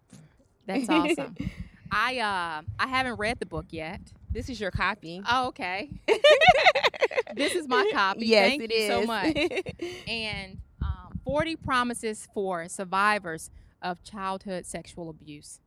That's 0.66 0.88
awesome. 0.88 1.36
I 1.92 2.18
uh 2.18 2.62
I 2.78 2.86
haven't 2.88 3.16
read 3.18 3.38
the 3.38 3.46
book 3.46 3.66
yet. 3.70 4.00
This 4.32 4.48
is 4.48 4.60
your 4.60 4.70
copy. 4.70 5.22
Oh, 5.28 5.48
okay. 5.48 5.88
this 7.36 7.54
is 7.54 7.68
my 7.68 7.88
copy. 7.92 8.26
Yes, 8.26 8.48
Thank 8.50 8.62
it 8.64 8.72
you 8.72 8.86
so 8.86 9.04
much. 9.06 9.36
and 10.08 10.58
um, 10.82 11.20
40 11.24 11.56
promises 11.56 12.28
for 12.34 12.68
survivors 12.68 13.50
of 13.82 14.02
childhood 14.02 14.66
sexual 14.66 15.08
abuse 15.10 15.60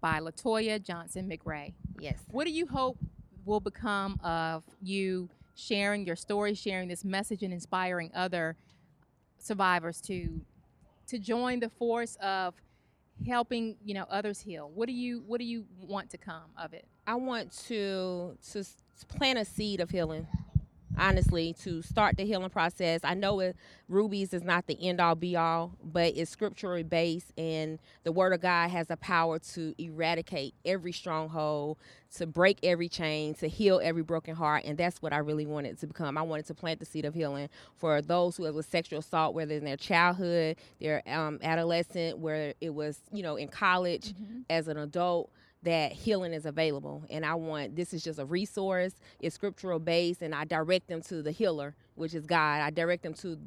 by 0.00 0.20
Latoya 0.20 0.82
Johnson 0.82 1.28
McRae. 1.28 1.72
yes. 2.00 2.18
What 2.30 2.44
do 2.44 2.50
you 2.52 2.66
hope 2.66 2.96
will 3.44 3.60
become 3.60 4.20
of 4.22 4.62
you 4.82 5.28
sharing 5.54 6.04
your 6.06 6.16
story, 6.16 6.54
sharing 6.54 6.88
this 6.88 7.04
message, 7.04 7.42
and 7.42 7.52
inspiring 7.52 8.10
other 8.14 8.56
survivors 9.38 10.00
to 10.02 10.40
to 11.08 11.18
join 11.18 11.60
the 11.60 11.68
force 11.68 12.16
of 12.20 12.54
helping 13.26 13.76
you 13.84 13.94
know 13.94 14.06
others 14.10 14.40
heal? 14.40 14.70
What 14.74 14.86
do 14.86 14.92
you 14.92 15.22
What 15.26 15.38
do 15.38 15.44
you 15.44 15.64
want 15.80 16.10
to 16.10 16.18
come 16.18 16.50
of 16.60 16.72
it? 16.72 16.86
I 17.06 17.14
want 17.14 17.52
to 17.68 18.36
to 18.52 18.64
plant 19.08 19.38
a 19.38 19.44
seed 19.44 19.80
of 19.80 19.90
healing. 19.90 20.26
Honestly, 20.98 21.54
to 21.62 21.82
start 21.82 22.16
the 22.16 22.24
healing 22.24 22.48
process. 22.50 23.00
I 23.04 23.14
know 23.14 23.40
it, 23.40 23.56
rubies 23.88 24.32
is 24.32 24.42
not 24.42 24.66
the 24.66 24.78
end 24.80 25.00
all 25.00 25.14
be 25.14 25.36
all, 25.36 25.72
but 25.84 26.16
it's 26.16 26.30
scripturally 26.30 26.82
based, 26.82 27.32
and 27.36 27.78
the 28.04 28.12
Word 28.12 28.32
of 28.32 28.40
God 28.40 28.70
has 28.70 28.86
the 28.86 28.96
power 28.96 29.38
to 29.38 29.74
eradicate 29.78 30.54
every 30.64 30.92
stronghold, 30.92 31.76
to 32.16 32.26
break 32.26 32.58
every 32.62 32.88
chain, 32.88 33.34
to 33.34 33.48
heal 33.48 33.80
every 33.82 34.02
broken 34.02 34.34
heart, 34.34 34.64
and 34.64 34.78
that's 34.78 35.02
what 35.02 35.12
I 35.12 35.18
really 35.18 35.46
wanted 35.46 35.78
to 35.80 35.86
become. 35.86 36.16
I 36.16 36.22
wanted 36.22 36.46
to 36.46 36.54
plant 36.54 36.80
the 36.80 36.86
seed 36.86 37.04
of 37.04 37.14
healing 37.14 37.50
for 37.74 38.00
those 38.00 38.36
who 38.36 38.44
have 38.44 38.54
with 38.54 38.70
sexual 38.70 39.00
assault, 39.00 39.34
whether 39.34 39.54
in 39.54 39.64
their 39.64 39.76
childhood, 39.76 40.56
their 40.80 41.02
um, 41.06 41.38
adolescent, 41.42 42.18
where 42.18 42.54
it 42.60 42.74
was, 42.74 43.00
you 43.12 43.22
know, 43.22 43.36
in 43.36 43.48
college, 43.48 44.14
as 44.48 44.66
an 44.66 44.78
adult 44.78 45.30
that 45.66 45.92
healing 45.92 46.32
is 46.34 46.46
available. 46.46 47.04
And 47.10 47.26
i 47.26 47.34
want 47.34 47.76
this 47.76 47.94
is 47.94 48.04
just 48.04 48.18
a 48.20 48.26
resource. 48.26 48.94
It's 49.20 49.34
scriptural 49.36 49.78
based 49.80 50.22
and 50.22 50.34
i 50.34 50.44
direct 50.46 50.88
them 50.88 51.02
to 51.02 51.22
the 51.22 51.32
healer 51.32 51.76
which 51.96 52.14
is 52.14 52.26
god. 52.26 52.62
I 52.62 52.70
direct 52.70 53.04
them 53.04 53.14
to 53.14 53.38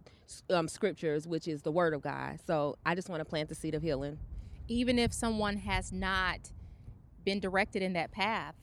um, 0.51 0.67
scriptures 0.69 1.27
which 1.27 1.47
is 1.47 1.63
the 1.63 1.71
word 1.71 1.93
of 1.95 2.01
god. 2.03 2.39
So 2.47 2.77
i 2.85 2.95
just 2.95 3.09
want 3.09 3.21
to 3.21 3.25
plant 3.25 3.49
the 3.49 3.55
seed 3.55 3.75
of 3.75 3.83
healing. 3.83 4.19
Even 4.69 4.99
if 4.99 5.13
someone 5.13 5.57
has 5.57 5.91
not 5.91 6.51
been 7.25 7.39
directed 7.39 7.81
in 7.83 7.93
that 7.93 8.11
path, 8.11 8.55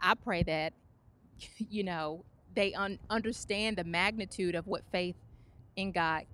I 0.00 0.14
pray 0.14 0.42
that 0.44 0.72
you 1.58 1.84
know 1.84 2.24
they 2.54 2.74
un- 2.74 2.98
understand 3.10 3.76
the 3.76 3.84
magnitude 3.84 4.54
of 4.54 4.66
what 4.66 4.82
faith 4.92 5.16
in 5.76 5.92
God 5.92 6.24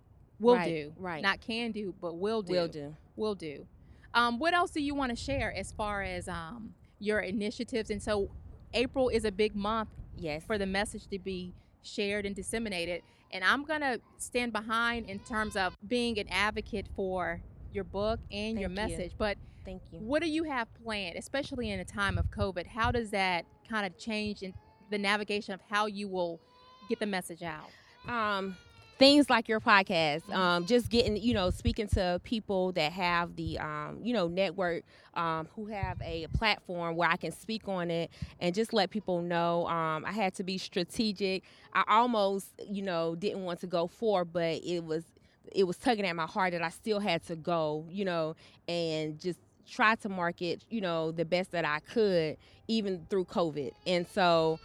will 0.40 0.56
Right, 0.56 0.68
do, 0.68 0.92
right. 0.98 1.22
Not 1.22 1.40
can 1.40 1.72
do, 1.72 1.94
but 2.00 2.16
will 2.16 2.42
do. 2.42 2.52
will 2.52 2.68
do. 2.68 2.96
Will 3.16 3.34
do. 3.34 3.66
Um, 4.14 4.38
what 4.38 4.54
else 4.54 4.70
do 4.70 4.82
you 4.82 4.94
want 4.94 5.10
to 5.10 5.16
share 5.16 5.52
as 5.54 5.72
far 5.72 6.02
as 6.02 6.28
um, 6.28 6.74
your 6.98 7.20
initiatives? 7.20 7.90
And 7.90 8.02
so, 8.02 8.30
April 8.74 9.08
is 9.08 9.24
a 9.24 9.32
big 9.32 9.54
month 9.54 9.88
yes 10.16 10.44
for 10.44 10.58
the 10.58 10.66
message 10.66 11.06
to 11.08 11.18
be 11.18 11.52
shared 11.82 12.26
and 12.26 12.34
disseminated. 12.34 13.02
And 13.32 13.42
I'm 13.44 13.64
going 13.64 13.80
to 13.80 14.00
stand 14.18 14.52
behind 14.52 15.08
in 15.08 15.18
terms 15.20 15.56
of 15.56 15.76
being 15.88 16.18
an 16.18 16.28
advocate 16.28 16.86
for 16.94 17.40
your 17.72 17.84
book 17.84 18.20
and 18.30 18.60
your 18.60 18.68
Thank 18.68 18.90
you. 18.90 18.96
message. 18.96 19.12
But 19.16 19.38
thank 19.64 19.82
you 19.90 20.00
what 20.00 20.22
do 20.22 20.28
you 20.28 20.44
have 20.44 20.68
planned, 20.84 21.16
especially 21.16 21.70
in 21.70 21.80
a 21.80 21.84
time 21.84 22.18
of 22.18 22.30
COVID? 22.30 22.66
How 22.66 22.90
does 22.90 23.10
that 23.10 23.46
kind 23.68 23.86
of 23.86 23.96
change 23.98 24.42
in 24.42 24.52
the 24.90 24.98
navigation 24.98 25.54
of 25.54 25.60
how 25.70 25.86
you 25.86 26.08
will 26.08 26.40
get 26.88 26.98
the 26.98 27.06
message 27.06 27.42
out? 27.42 27.70
um 28.08 28.56
things 29.02 29.28
like 29.28 29.48
your 29.48 29.58
podcast 29.58 30.32
um 30.32 30.64
just 30.64 30.88
getting 30.88 31.16
you 31.16 31.34
know 31.34 31.50
speaking 31.50 31.88
to 31.88 32.20
people 32.22 32.70
that 32.70 32.92
have 32.92 33.34
the 33.34 33.58
um 33.58 33.98
you 34.00 34.14
know 34.14 34.28
network 34.28 34.84
um 35.14 35.48
who 35.56 35.66
have 35.66 36.00
a 36.02 36.28
platform 36.34 36.94
where 36.94 37.08
i 37.08 37.16
can 37.16 37.32
speak 37.32 37.66
on 37.66 37.90
it 37.90 38.12
and 38.38 38.54
just 38.54 38.72
let 38.72 38.90
people 38.90 39.20
know 39.20 39.66
um 39.66 40.04
i 40.04 40.12
had 40.12 40.32
to 40.32 40.44
be 40.44 40.56
strategic. 40.56 41.42
I 41.72 41.82
almost 41.88 42.46
you 42.64 42.82
know 42.82 43.16
didn't 43.16 43.42
want 43.42 43.58
to 43.62 43.66
go 43.66 43.88
for 43.88 44.24
but 44.24 44.60
it 44.64 44.84
was 44.84 45.02
it 45.50 45.64
was 45.64 45.76
tugging 45.78 46.06
at 46.06 46.14
my 46.14 46.26
heart 46.26 46.52
that 46.52 46.62
i 46.62 46.70
still 46.70 47.00
had 47.00 47.26
to 47.26 47.34
go 47.34 47.84
you 47.90 48.04
know 48.04 48.36
and 48.68 49.18
just 49.18 49.40
try 49.68 49.96
to 49.96 50.08
market 50.08 50.64
you 50.70 50.80
know 50.80 51.10
the 51.10 51.24
best 51.24 51.50
that 51.50 51.64
i 51.64 51.80
could 51.80 52.36
even 52.68 53.04
through 53.10 53.24
covid. 53.24 53.72
And 53.86 54.06
so 54.06 54.58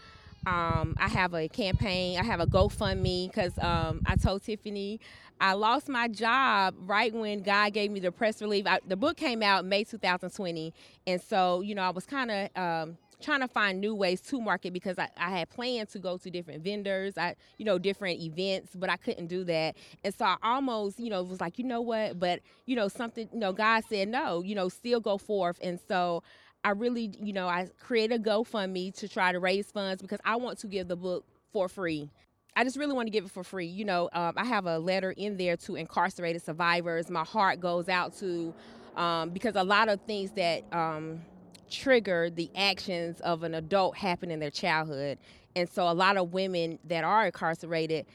um, 0.48 0.96
I 0.98 1.10
have 1.10 1.34
a 1.34 1.50
campaign. 1.50 2.18
I 2.18 2.24
have 2.24 2.40
a 2.40 2.48
GoFundMe 2.48 3.28
because 3.28 3.58
um, 3.60 4.02
I 4.06 4.16
told 4.16 4.44
Tiffany 4.44 5.02
I 5.42 5.54
lost 5.54 5.90
my 5.90 6.08
job 6.08 6.74
right 6.80 7.14
when 7.14 7.42
God 7.44 7.74
gave 7.74 7.92
me 7.92 8.00
the 8.00 8.12
press 8.12 8.42
release. 8.42 8.66
I, 8.66 8.80
the 8.88 8.96
book 8.96 9.18
came 9.18 9.44
out 9.44 9.66
May 9.66 9.84
2020, 9.84 10.74
and 11.06 11.22
so 11.22 11.62
you 11.62 11.76
know 11.76 11.82
I 11.82 11.90
was 11.90 12.06
kind 12.06 12.32
of 12.32 12.50
um, 12.56 12.98
trying 13.22 13.42
to 13.42 13.48
find 13.50 13.82
new 13.82 13.94
ways 13.94 14.22
to 14.22 14.40
market 14.40 14.72
because 14.72 14.98
I, 14.98 15.10
I 15.18 15.32
had 15.32 15.50
planned 15.50 15.90
to 15.90 16.00
go 16.00 16.18
to 16.18 16.30
different 16.30 16.64
vendors, 16.64 17.18
I 17.18 17.36
you 17.58 17.66
know 17.66 17.78
different 17.78 18.22
events, 18.22 18.72
but 18.74 18.90
I 18.90 18.96
couldn't 18.96 19.28
do 19.28 19.44
that, 19.44 19.76
and 20.06 20.16
so 20.16 20.24
I 20.26 20.38
almost 20.42 20.98
you 20.98 21.10
know 21.10 21.24
was 21.24 21.42
like 21.42 21.60
you 21.60 21.66
know 21.66 21.82
what, 21.82 22.20
but 22.20 22.40
you 22.66 22.78
know 22.78 22.88
something 22.88 23.28
you 23.34 23.40
know 23.40 23.52
God 23.52 23.84
said 23.90 24.08
no, 24.08 24.42
you 24.44 24.56
know 24.56 24.70
still 24.70 25.02
go 25.02 25.18
forth, 25.18 25.60
and 25.62 25.78
so. 25.88 26.24
I 26.64 26.72
really, 26.72 27.14
you 27.22 27.34
know, 27.34 27.48
I 27.48 27.68
create 27.80 28.12
a 28.12 28.20
GoFundMe 28.20 28.94
to 28.96 29.08
try 29.08 29.32
to 29.32 29.40
raise 29.40 29.72
funds 29.72 30.02
because 30.02 30.20
I 30.26 30.36
want 30.36 30.60
to 30.60 30.68
give 30.68 30.88
the 30.88 30.96
book 30.96 31.26
for 31.54 31.70
free. 31.70 32.10
I 32.56 32.64
just 32.64 32.78
really 32.78 32.94
want 32.94 33.08
to 33.08 33.12
give 33.12 33.26
it 33.26 33.32
for 33.32 33.44
free. 33.44 33.68
You 33.68 33.86
know, 33.86 34.10
um, 34.14 34.34
I 34.36 34.44
have 34.44 34.66
a 34.66 34.80
letter 34.80 35.12
in 35.12 35.38
there 35.38 35.56
to 35.58 35.76
incarcerated 35.76 36.42
survivors. 36.44 37.10
My 37.10 37.24
heart 37.24 37.60
goes 37.60 37.88
out 37.88 38.18
to 38.18 38.54
um, 38.96 39.30
because 39.30 39.56
a 39.56 39.64
lot 39.64 39.90
of 39.90 40.02
things 40.02 40.32
that 40.32 40.64
um, 40.74 41.22
trigger 41.70 42.32
the 42.32 42.50
actions 42.56 43.22
of 43.22 43.44
an 43.44 43.54
adult 43.54 43.96
happen 43.96 44.32
in 44.32 44.40
their 44.40 44.50
childhood, 44.50 45.20
and 45.56 45.70
so 45.70 45.88
a 45.88 45.94
lot 45.94 46.18
of 46.18 46.34
women 46.34 46.80
that 46.86 47.04
are 47.04 47.28
incarcerated 47.28 48.08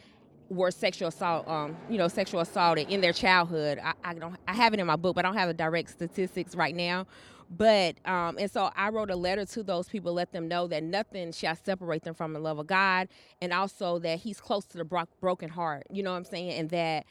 were 0.52 0.70
sexual 0.70 1.08
assault, 1.08 1.48
um, 1.48 1.76
you 1.88 1.98
know, 1.98 2.08
sexual 2.08 2.40
assaulted 2.40 2.90
in 2.90 3.00
their 3.00 3.12
childhood. 3.12 3.80
I, 3.82 3.94
I 4.04 4.14
don't, 4.14 4.36
I 4.46 4.54
have 4.54 4.74
it 4.74 4.80
in 4.80 4.86
my 4.86 4.96
book, 4.96 5.16
but 5.16 5.24
I 5.24 5.28
don't 5.28 5.38
have 5.38 5.48
the 5.48 5.54
direct 5.54 5.90
statistics 5.90 6.54
right 6.54 6.74
now. 6.76 7.06
But 7.54 7.96
um, 8.06 8.38
and 8.38 8.50
so 8.50 8.70
I 8.76 8.88
wrote 8.90 9.10
a 9.10 9.16
letter 9.16 9.44
to 9.44 9.62
those 9.62 9.88
people, 9.88 10.14
let 10.14 10.32
them 10.32 10.48
know 10.48 10.66
that 10.68 10.82
nothing 10.82 11.32
shall 11.32 11.56
separate 11.56 12.02
them 12.02 12.14
from 12.14 12.32
the 12.32 12.38
love 12.38 12.58
of 12.58 12.66
God, 12.66 13.08
and 13.42 13.52
also 13.52 13.98
that 14.00 14.20
He's 14.20 14.40
close 14.40 14.64
to 14.66 14.78
the 14.78 14.84
bro- 14.84 15.08
broken 15.20 15.50
heart. 15.50 15.84
You 15.90 16.02
know 16.02 16.12
what 16.12 16.18
I'm 16.18 16.24
saying? 16.24 16.52
And 16.52 16.70
that 16.70 17.04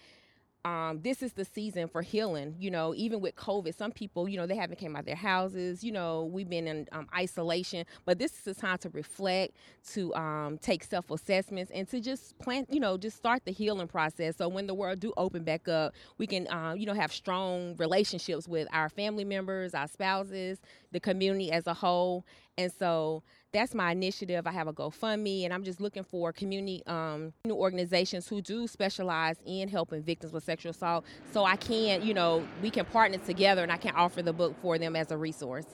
um, 0.64 1.02
this 1.02 1.24
is 1.24 1.34
the 1.34 1.46
season 1.46 1.88
for 1.88 2.02
healing. 2.02 2.56
You 2.60 2.72
know, 2.72 2.94
even 2.96 3.20
with 3.20 3.36
COVID, 3.36 3.76
some 3.76 3.92
people, 3.92 4.30
you 4.30 4.38
know, 4.38 4.46
they 4.46 4.56
haven't 4.56 4.78
came 4.78 4.96
out 4.96 5.00
of 5.00 5.06
their 5.06 5.16
houses. 5.16 5.84
You 5.84 5.92
know, 5.92 6.30
we've 6.32 6.50
been 6.50 6.68
in 6.68 6.88
um, 6.92 7.08
isolation, 7.16 7.86
but 8.06 8.20
this 8.20 8.32
is 8.32 8.42
the 8.42 8.54
time 8.54 8.78
to 8.80 8.90
reflect, 8.90 9.56
to 9.94 10.14
um, 10.16 10.58
take 10.60 10.84
self 10.84 11.10
assessments, 11.10 11.72
and 11.74 11.88
to 11.90 12.00
just 12.00 12.38
plant, 12.40 12.72
you 12.72 12.80
know, 12.80 12.98
just 12.98 13.18
start 13.18 13.44
the 13.46 13.52
healing 13.52 13.88
process. 13.88 14.38
So 14.38 14.48
when 14.48 14.68
the 14.68 14.74
world 14.74 15.00
do 15.00 15.14
open 15.18 15.44
back 15.44 15.68
up, 15.68 15.94
we 16.18 16.28
can, 16.28 16.48
uh, 16.48 16.76
you 16.78 16.86
know, 16.86 16.94
have 16.94 17.12
strong 17.12 17.76
relationships 17.78 18.48
with 18.48 18.68
our 18.72 18.90
family 18.90 19.26
members, 19.26 19.74
our 19.74 19.88
spouses, 19.88 20.60
the 20.92 21.00
community 21.00 21.52
as 21.52 21.68
a 21.68 21.74
whole, 21.74 22.26
and 22.62 22.72
so 22.72 23.24
that's 23.52 23.76
my 23.76 23.92
initiative. 23.92 24.48
I 24.48 24.52
have 24.52 24.68
a 24.68 24.74
GoFundMe, 24.74 25.44
and 25.44 25.54
I'm 25.54 25.64
just 25.64 25.82
looking 25.82 26.04
for 26.04 26.32
community 26.32 26.84
um, 26.88 27.34
new 27.46 27.56
organizations 27.56 28.28
who 28.28 28.42
do 28.42 28.68
specialize 28.68 29.36
in 29.46 29.68
helping 29.68 30.04
victims 30.04 30.32
with 30.32 30.44
sexual 30.44 30.72
assault. 30.72 31.06
So 31.34 31.44
I 31.44 31.58
can, 31.58 32.02
you 32.06 32.14
know, 32.14 32.48
we 32.62 32.70
can 32.70 32.86
partner 32.86 33.18
together, 33.18 33.64
and 33.64 33.72
I 33.72 33.78
can 33.78 33.94
offer 33.96 34.22
the 34.22 34.34
book 34.34 34.56
for 34.62 34.78
them 34.78 34.96
as 34.96 35.12
a 35.12 35.18
resource. 35.18 35.66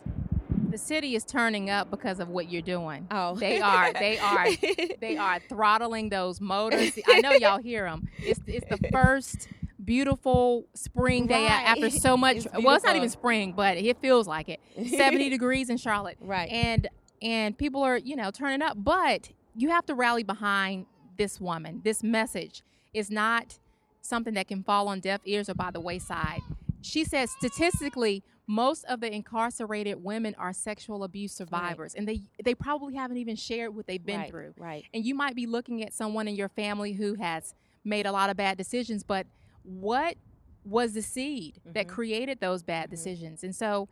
The 0.70 0.78
city 0.78 1.16
is 1.16 1.24
turning 1.24 1.70
up 1.70 1.90
because 1.92 2.20
of 2.20 2.30
what 2.30 2.52
you're 2.52 2.62
doing. 2.62 3.08
Oh, 3.12 3.36
They 3.36 3.62
are. 3.62 3.94
They 3.94 4.18
are. 4.18 4.48
they 5.00 5.16
are 5.18 5.40
throttling 5.48 6.10
those 6.10 6.42
motors. 6.42 6.98
I 7.08 7.22
know 7.22 7.32
y'all 7.32 7.60
hear 7.60 7.86
them. 7.86 8.08
It's 8.20 8.42
it's 8.48 8.66
the 8.70 8.90
first 8.92 9.48
beautiful 9.88 10.68
spring 10.76 11.26
day 11.26 11.46
Right. 11.46 11.64
after 11.66 11.90
so 12.08 12.16
much. 12.16 12.38
It's 12.38 12.48
well, 12.62 12.76
it's 12.76 12.86
not 12.86 12.96
even 12.96 13.10
spring, 13.10 13.54
but 13.54 13.78
it 13.78 13.98
feels 14.00 14.28
like 14.28 14.50
it. 14.50 14.60
Seventy 14.90 15.30
degrees 15.30 15.72
in 15.72 15.78
Charlotte, 15.78 16.18
Right. 16.22 16.50
and 16.52 16.88
and 17.24 17.58
people 17.58 17.82
are 17.82 17.98
you 17.98 18.16
know 18.16 18.30
turning 18.30 18.62
up. 18.62 18.78
But 18.78 19.32
you 19.56 19.70
have 19.70 19.88
to 19.88 19.96
rally 19.96 20.22
behind 20.22 20.86
this 21.18 21.42
woman. 21.42 21.82
This 21.84 22.04
message 22.04 22.62
is 22.94 23.10
not 23.10 23.58
something 24.02 24.36
that 24.36 24.48
can 24.48 24.62
fall 24.64 24.88
on 24.88 25.00
deaf 25.00 25.22
ears 25.26 25.50
or 25.50 25.56
by 25.56 25.72
the 25.72 25.80
wayside. 25.80 26.42
She 26.82 27.04
says 27.04 27.32
statistically, 27.32 28.24
most 28.46 28.86
of 28.86 29.02
the 29.02 29.12
incarcerated 29.12 30.04
women 30.04 30.36
are 30.38 30.54
sexual 30.54 31.04
abuse 31.04 31.34
survivors, 31.34 31.96
and 31.96 32.08
they 32.08 32.22
they 32.44 32.54
probably 32.54 32.96
haven't 32.96 33.18
even 33.18 33.36
shared 33.36 33.74
what 33.76 33.88
they've 33.88 34.06
been 34.06 34.20
right, 34.20 34.30
through. 34.30 34.54
Right. 34.58 34.84
And 34.94 35.04
you 35.06 35.16
might 35.16 35.36
be 35.36 35.48
looking 35.48 35.82
at 35.84 35.94
someone 35.94 36.28
in 36.28 36.36
your 36.36 36.50
family 36.50 36.94
who 36.94 37.16
has 37.16 37.56
made 37.84 38.06
a 38.06 38.12
lot 38.12 38.30
of 38.30 38.36
bad 38.38 38.58
decisions, 38.58 39.02
but 39.04 39.26
what 39.68 40.16
was 40.64 40.94
the 40.94 41.02
seed 41.02 41.60
that 41.66 41.86
Mhm. 41.88 41.90
created 41.90 42.40
those 42.40 42.64
bad 42.64 42.88
Mhm. 42.88 42.92
decisions? 42.92 43.44
And 43.44 43.56
so 43.56 43.88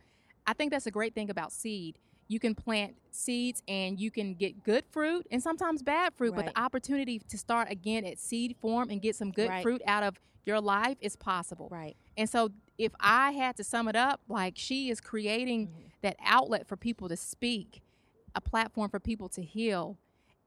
I 0.46 0.52
think 0.54 0.70
that's 0.70 0.86
a 0.86 0.90
great 0.90 1.14
thing 1.14 1.28
about 1.30 1.52
seed. 1.52 1.98
You 2.28 2.40
can 2.40 2.54
plant 2.54 2.96
seeds 3.12 3.62
and 3.68 4.00
you 4.00 4.10
can 4.10 4.34
get 4.34 4.62
good 4.64 4.84
fruit 4.86 5.26
and 5.30 5.42
sometimes 5.42 5.82
bad 5.82 6.14
fruit, 6.14 6.34
but 6.34 6.46
the 6.46 6.58
opportunity 6.58 7.18
to 7.20 7.38
start 7.38 7.70
again 7.70 8.04
at 8.04 8.18
seed 8.18 8.56
form 8.60 8.90
and 8.90 9.00
get 9.00 9.14
some 9.16 9.30
good 9.30 9.48
Right. 9.48 9.62
fruit 9.62 9.82
out 9.86 10.02
of 10.02 10.18
your 10.44 10.60
life 10.60 10.96
is 11.00 11.14
possible. 11.16 11.68
Right. 11.70 11.96
And 12.16 12.28
so 12.28 12.50
if 12.78 12.92
I 13.00 13.32
had 13.32 13.56
to 13.56 13.64
sum 13.64 13.86
it 13.88 13.96
up, 13.96 14.20
like 14.28 14.54
she 14.56 14.90
is 14.90 15.00
creating 15.00 15.68
Mhm. 15.68 15.90
that 16.02 16.16
outlet 16.20 16.66
for 16.66 16.76
people 16.76 17.08
to 17.08 17.16
speak, 17.16 17.80
a 18.34 18.40
platform 18.40 18.90
for 18.90 19.00
people 19.00 19.28
to 19.30 19.42
heal. 19.42 19.98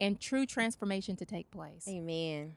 and 0.01 0.17
true 0.21 0.45
transformation 0.45 1.17
to 1.17 1.25
take 1.25 1.51
place. 1.51 1.85
Amen. 1.85 2.55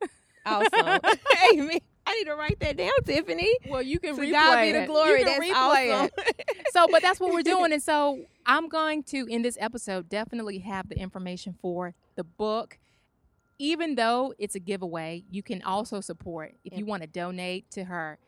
Awesome. 0.46 1.00
Amen. 1.52 1.80
I 2.06 2.14
need 2.14 2.24
to 2.24 2.34
write 2.34 2.60
that 2.60 2.76
down, 2.76 2.90
Tiffany. 3.04 3.52
Well, 3.68 3.82
you 3.82 3.98
can 3.98 4.16
To 4.16 4.22
replay 4.22 4.30
God 4.32 4.62
be 4.62 4.72
the 4.72 4.86
glory. 4.86 5.20
You 5.20 5.24
can 5.24 5.40
That's 5.40 5.50
replay 5.52 5.94
awesome. 5.94 6.10
it. 6.18 6.66
So, 6.72 6.86
but 6.90 7.02
that's 7.02 7.18
what 7.20 7.32
we're 7.32 7.42
doing, 7.42 7.72
and 7.72 7.82
so 7.82 8.24
I'm 8.46 8.68
going 8.68 9.02
to 9.04 9.26
in 9.26 9.42
this 9.42 9.56
episode 9.60 10.08
definitely 10.08 10.58
have 10.58 10.88
the 10.88 10.98
information 10.98 11.54
for 11.60 11.94
the 12.16 12.24
book. 12.24 12.78
Even 13.58 13.94
though 13.94 14.34
it's 14.38 14.56
a 14.56 14.60
giveaway, 14.60 15.24
you 15.30 15.42
can 15.42 15.62
also 15.62 16.00
support 16.00 16.54
if 16.64 16.76
you 16.76 16.84
want 16.84 17.02
to 17.02 17.06
donate 17.06 17.70
to 17.70 17.84
her 17.84 18.18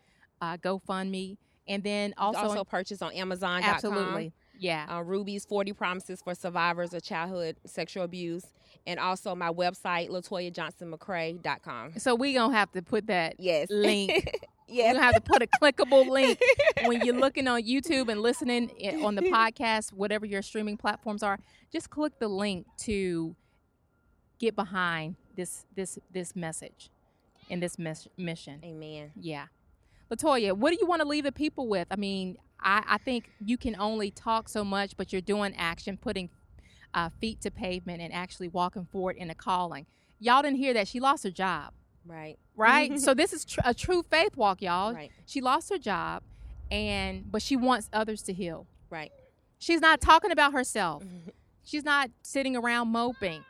uh, 0.40 0.56
GoFundMe, 0.56 1.36
and 1.66 1.82
then 1.82 2.14
also, 2.16 2.38
also, 2.38 2.50
also 2.50 2.64
purchase 2.64 3.02
on 3.02 3.12
Amazon. 3.12 3.62
absolutely, 3.62 4.32
yeah. 4.58 4.86
Uh, 4.90 5.02
Rubies 5.02 5.44
40 5.44 5.72
Promises 5.72 6.20
for 6.22 6.34
Survivors 6.34 6.92
of 6.94 7.02
Childhood 7.02 7.56
Sexual 7.66 8.04
Abuse. 8.04 8.44
And 8.86 9.00
also 9.00 9.34
my 9.34 9.50
website, 9.50 10.10
LatoyaJohnsonMcCrae.com. 10.10 11.98
So 11.98 12.14
we 12.14 12.34
gonna 12.34 12.54
have 12.54 12.70
to 12.72 12.82
put 12.82 13.06
that 13.08 13.36
Yes. 13.38 13.68
link. 13.70 14.10
We're 14.68 14.74
yes. 14.76 14.94
gonna 14.94 15.04
have 15.04 15.14
to 15.14 15.20
put 15.20 15.42
a 15.42 15.46
clickable 15.46 16.08
link 16.08 16.40
when 16.86 17.04
you're 17.04 17.14
looking 17.14 17.46
on 17.46 17.62
YouTube 17.62 18.08
and 18.10 18.20
listening 18.20 18.70
on 19.04 19.14
the 19.14 19.22
podcast, 19.32 19.92
whatever 19.92 20.26
your 20.26 20.42
streaming 20.42 20.76
platforms 20.76 21.22
are. 21.22 21.38
Just 21.72 21.90
click 21.90 22.18
the 22.18 22.26
link 22.28 22.66
to 22.80 23.36
get 24.38 24.56
behind 24.56 25.16
this 25.36 25.64
this 25.74 25.98
this 26.12 26.34
message 26.34 26.90
and 27.48 27.62
this 27.62 27.78
mes- 27.78 28.08
mission. 28.16 28.60
Amen. 28.64 29.12
Yeah, 29.14 29.46
Latoya, 30.10 30.52
what 30.52 30.70
do 30.70 30.78
you 30.80 30.86
want 30.86 31.00
to 31.02 31.06
leave 31.08 31.24
the 31.24 31.32
people 31.32 31.68
with? 31.68 31.86
I 31.90 31.96
mean, 31.96 32.36
I, 32.60 32.82
I 32.86 32.98
think 32.98 33.30
you 33.44 33.56
can 33.56 33.76
only 33.78 34.10
talk 34.10 34.48
so 34.48 34.64
much, 34.64 34.96
but 34.96 35.12
you're 35.12 35.20
doing 35.22 35.54
action, 35.56 35.96
putting 35.96 36.30
uh, 36.94 37.10
feet 37.20 37.40
to 37.42 37.50
pavement, 37.50 38.00
and 38.00 38.12
actually 38.12 38.48
walking 38.48 38.86
forward 38.86 39.16
in 39.16 39.30
a 39.30 39.34
calling. 39.34 39.86
Y'all 40.18 40.42
didn't 40.42 40.58
hear 40.58 40.72
that 40.74 40.88
she 40.88 40.98
lost 41.00 41.24
her 41.24 41.30
job 41.30 41.72
Right. 42.06 42.38
right? 42.56 42.98
so 43.06 43.14
this 43.14 43.32
is 43.32 43.44
tr- 43.44 43.60
a 43.64 43.74
true 43.74 44.02
faith 44.02 44.36
walk, 44.36 44.62
y'all. 44.62 44.94
Right. 44.94 45.10
She 45.26 45.40
lost 45.40 45.70
her 45.70 45.78
job, 45.78 46.22
and 46.70 47.30
but 47.30 47.42
she 47.42 47.56
wants 47.56 47.88
others 47.92 48.22
to 48.22 48.32
heal. 48.32 48.66
Right. 48.90 49.12
She's 49.58 49.80
not 49.80 50.00
talking 50.00 50.30
about 50.30 50.52
herself. 50.52 51.02
She's 51.64 51.84
not 51.84 52.10
sitting 52.22 52.56
around 52.56 52.88
moping. 52.88 53.44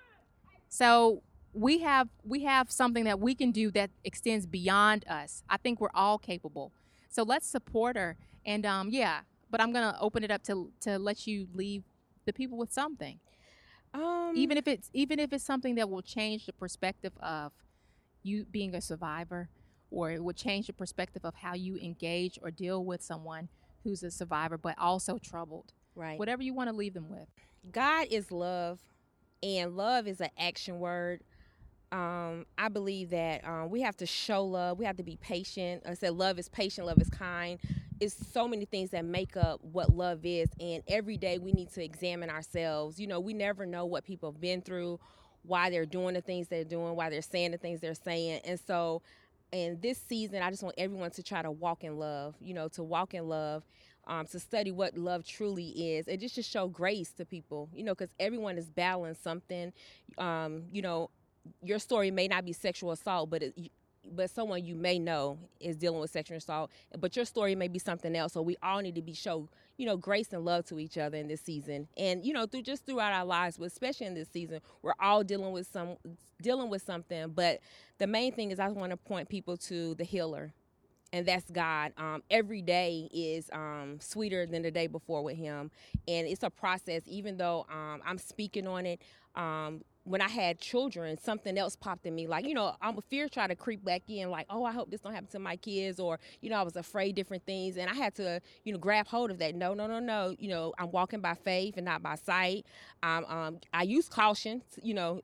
So 0.68 1.22
we 1.52 1.80
have 1.80 2.08
we 2.24 2.44
have 2.44 2.70
something 2.70 3.04
that 3.04 3.20
we 3.20 3.34
can 3.34 3.50
do 3.50 3.70
that 3.72 3.90
extends 4.04 4.46
beyond 4.46 5.04
us. 5.08 5.42
I 5.48 5.58
think 5.58 5.80
we're 5.80 5.88
all 5.94 6.18
capable. 6.18 6.72
So 7.10 7.22
let's 7.22 7.46
support 7.46 7.96
her. 7.96 8.16
And 8.46 8.64
um, 8.64 8.88
yeah, 8.90 9.20
but 9.50 9.60
I'm 9.60 9.72
gonna 9.72 9.98
open 10.00 10.24
it 10.24 10.30
up 10.30 10.42
to 10.44 10.72
to 10.80 10.98
let 10.98 11.26
you 11.26 11.48
leave 11.52 11.82
the 12.24 12.32
people 12.32 12.56
with 12.56 12.72
something, 12.72 13.20
Um, 13.92 14.32
even 14.34 14.56
if 14.56 14.66
it's 14.66 14.88
even 14.94 15.18
if 15.18 15.32
it's 15.32 15.44
something 15.44 15.74
that 15.74 15.90
will 15.90 16.02
change 16.02 16.46
the 16.46 16.52
perspective 16.52 17.12
of 17.20 17.52
you 18.22 18.44
being 18.44 18.74
a 18.74 18.80
survivor, 18.80 19.48
or 19.90 20.10
it 20.12 20.22
would 20.22 20.36
change 20.36 20.68
the 20.68 20.72
perspective 20.72 21.24
of 21.24 21.34
how 21.34 21.54
you 21.54 21.76
engage 21.76 22.38
or 22.42 22.50
deal 22.50 22.84
with 22.84 23.02
someone 23.02 23.48
who's 23.84 24.02
a 24.02 24.10
survivor 24.10 24.58
but 24.58 24.74
also 24.78 25.18
troubled. 25.18 25.72
right. 25.94 26.18
Whatever 26.18 26.42
you 26.42 26.54
want 26.54 26.70
to 26.70 26.74
leave 26.76 26.94
them 26.94 27.08
with. 27.08 27.28
God 27.70 28.06
is 28.10 28.30
love, 28.32 28.80
and 29.42 29.76
love 29.76 30.06
is 30.06 30.20
an 30.20 30.30
action 30.38 30.78
word. 30.78 31.22
Um, 31.92 32.46
I 32.58 32.68
believe 32.68 33.10
that 33.10 33.46
um, 33.46 33.70
we 33.70 33.82
have 33.82 33.96
to 33.98 34.06
show 34.06 34.44
love. 34.44 34.78
We 34.78 34.84
have 34.84 34.96
to 34.96 35.04
be 35.04 35.16
patient. 35.16 35.84
I 35.86 35.94
said 35.94 36.14
love 36.14 36.38
is 36.38 36.48
patient, 36.48 36.86
love 36.86 37.00
is 37.00 37.08
kind. 37.08 37.60
It's 38.00 38.14
so 38.32 38.46
many 38.46 38.64
things 38.66 38.90
that 38.90 39.04
make 39.04 39.36
up 39.36 39.60
what 39.62 39.90
love 39.90 40.20
is, 40.24 40.48
and 40.60 40.82
every 40.88 41.16
day 41.16 41.38
we 41.38 41.52
need 41.52 41.70
to 41.72 41.82
examine 41.82 42.30
ourselves. 42.30 43.00
You 43.00 43.06
know, 43.06 43.20
we 43.20 43.34
never 43.34 43.66
know 43.66 43.86
what 43.86 44.04
people 44.04 44.30
have 44.32 44.40
been 44.40 44.60
through, 44.60 45.00
why 45.42 45.70
they're 45.70 45.86
doing 45.86 46.14
the 46.14 46.20
things 46.20 46.48
they're 46.48 46.64
doing, 46.64 46.96
why 46.96 47.08
they're 47.10 47.22
saying 47.22 47.52
the 47.52 47.58
things 47.58 47.80
they're 47.80 47.94
saying, 47.94 48.40
and 48.44 48.60
so. 48.60 49.02
In 49.52 49.78
this 49.80 49.96
season, 49.96 50.42
I 50.42 50.50
just 50.50 50.64
want 50.64 50.74
everyone 50.76 51.12
to 51.12 51.22
try 51.22 51.40
to 51.40 51.52
walk 51.52 51.84
in 51.84 51.96
love. 51.98 52.34
You 52.40 52.52
know, 52.52 52.66
to 52.70 52.82
walk 52.82 53.14
in 53.14 53.28
love 53.28 53.62
um, 54.06 54.26
to 54.26 54.38
study 54.40 54.70
what 54.70 54.96
love 54.96 55.24
truly 55.26 55.96
is 55.96 56.08
and 56.08 56.20
just 56.20 56.34
to 56.36 56.42
show 56.42 56.68
grace 56.68 57.10
to 57.12 57.24
people 57.24 57.68
you 57.74 57.82
know 57.82 57.94
because 57.94 58.14
everyone 58.20 58.56
is 58.56 58.70
battling 58.70 59.14
something 59.14 59.72
um, 60.18 60.64
you 60.72 60.82
know 60.82 61.10
your 61.62 61.78
story 61.78 62.10
may 62.10 62.28
not 62.28 62.44
be 62.44 62.52
sexual 62.52 62.92
assault 62.92 63.30
but 63.30 63.42
it, 63.42 63.70
but 64.14 64.30
someone 64.30 64.64
you 64.64 64.74
may 64.74 64.98
know 64.98 65.38
is 65.60 65.76
dealing 65.76 66.00
with 66.00 66.10
sexual 66.10 66.36
assault 66.36 66.70
but 66.98 67.16
your 67.16 67.24
story 67.24 67.54
may 67.54 67.68
be 67.68 67.78
something 67.78 68.16
else 68.16 68.32
so 68.32 68.42
we 68.42 68.56
all 68.62 68.80
need 68.80 68.94
to 68.94 69.02
be 69.02 69.12
show 69.12 69.48
you 69.76 69.86
know 69.86 69.96
grace 69.96 70.32
and 70.32 70.44
love 70.44 70.64
to 70.64 70.78
each 70.78 70.98
other 70.98 71.16
in 71.16 71.28
this 71.28 71.40
season 71.40 71.88
and 71.96 72.24
you 72.24 72.32
know 72.32 72.46
through 72.46 72.62
just 72.62 72.86
throughout 72.86 73.12
our 73.12 73.24
lives 73.24 73.56
but 73.56 73.66
especially 73.66 74.06
in 74.06 74.14
this 74.14 74.28
season 74.28 74.60
we're 74.82 74.94
all 75.00 75.22
dealing 75.24 75.52
with 75.52 75.66
some 75.66 75.96
dealing 76.42 76.68
with 76.68 76.82
something 76.82 77.28
but 77.30 77.60
the 77.98 78.06
main 78.06 78.32
thing 78.32 78.50
is 78.50 78.58
i 78.58 78.68
want 78.68 78.90
to 78.90 78.96
point 78.96 79.28
people 79.28 79.56
to 79.56 79.94
the 79.94 80.04
healer 80.04 80.52
and 81.12 81.24
that's 81.24 81.50
God. 81.50 81.92
Um, 81.96 82.22
every 82.30 82.62
day 82.62 83.08
is 83.12 83.48
um, 83.52 83.98
sweeter 84.00 84.46
than 84.46 84.62
the 84.62 84.70
day 84.70 84.86
before 84.86 85.22
with 85.22 85.36
Him, 85.36 85.70
and 86.06 86.26
it's 86.26 86.42
a 86.42 86.50
process. 86.50 87.02
Even 87.06 87.36
though 87.36 87.66
um, 87.70 88.02
I'm 88.04 88.18
speaking 88.18 88.66
on 88.66 88.86
it, 88.86 89.00
um, 89.34 89.82
when 90.06 90.20
I 90.20 90.28
had 90.28 90.60
children, 90.60 91.18
something 91.18 91.58
else 91.58 91.76
popped 91.76 92.06
in 92.06 92.14
me. 92.14 92.26
Like 92.26 92.46
you 92.46 92.54
know, 92.54 92.74
I'm 92.80 92.96
a 92.96 93.02
fear 93.02 93.28
try 93.28 93.46
to 93.48 93.56
creep 93.56 93.84
back 93.84 94.02
in. 94.08 94.30
Like, 94.30 94.46
oh, 94.50 94.64
I 94.64 94.72
hope 94.72 94.90
this 94.90 95.00
don't 95.00 95.12
happen 95.12 95.28
to 95.32 95.38
my 95.40 95.56
kids, 95.56 95.98
or 96.00 96.18
you 96.40 96.48
know, 96.50 96.56
I 96.56 96.62
was 96.62 96.76
afraid 96.76 97.16
different 97.16 97.44
things, 97.44 97.76
and 97.76 97.90
I 97.90 97.94
had 97.94 98.14
to 98.16 98.40
you 98.64 98.72
know 98.72 98.78
grab 98.78 99.08
hold 99.08 99.30
of 99.30 99.38
that. 99.38 99.54
No, 99.54 99.74
no, 99.74 99.86
no, 99.86 99.98
no. 99.98 100.34
You 100.38 100.48
know, 100.48 100.72
I'm 100.78 100.90
walking 100.92 101.20
by 101.20 101.34
faith 101.34 101.76
and 101.76 101.84
not 101.84 102.02
by 102.02 102.14
sight. 102.14 102.66
Um, 103.02 103.24
um, 103.26 103.58
I 103.72 103.82
use 103.82 104.08
caution. 104.08 104.62
You 104.82 104.94
know, 104.94 105.20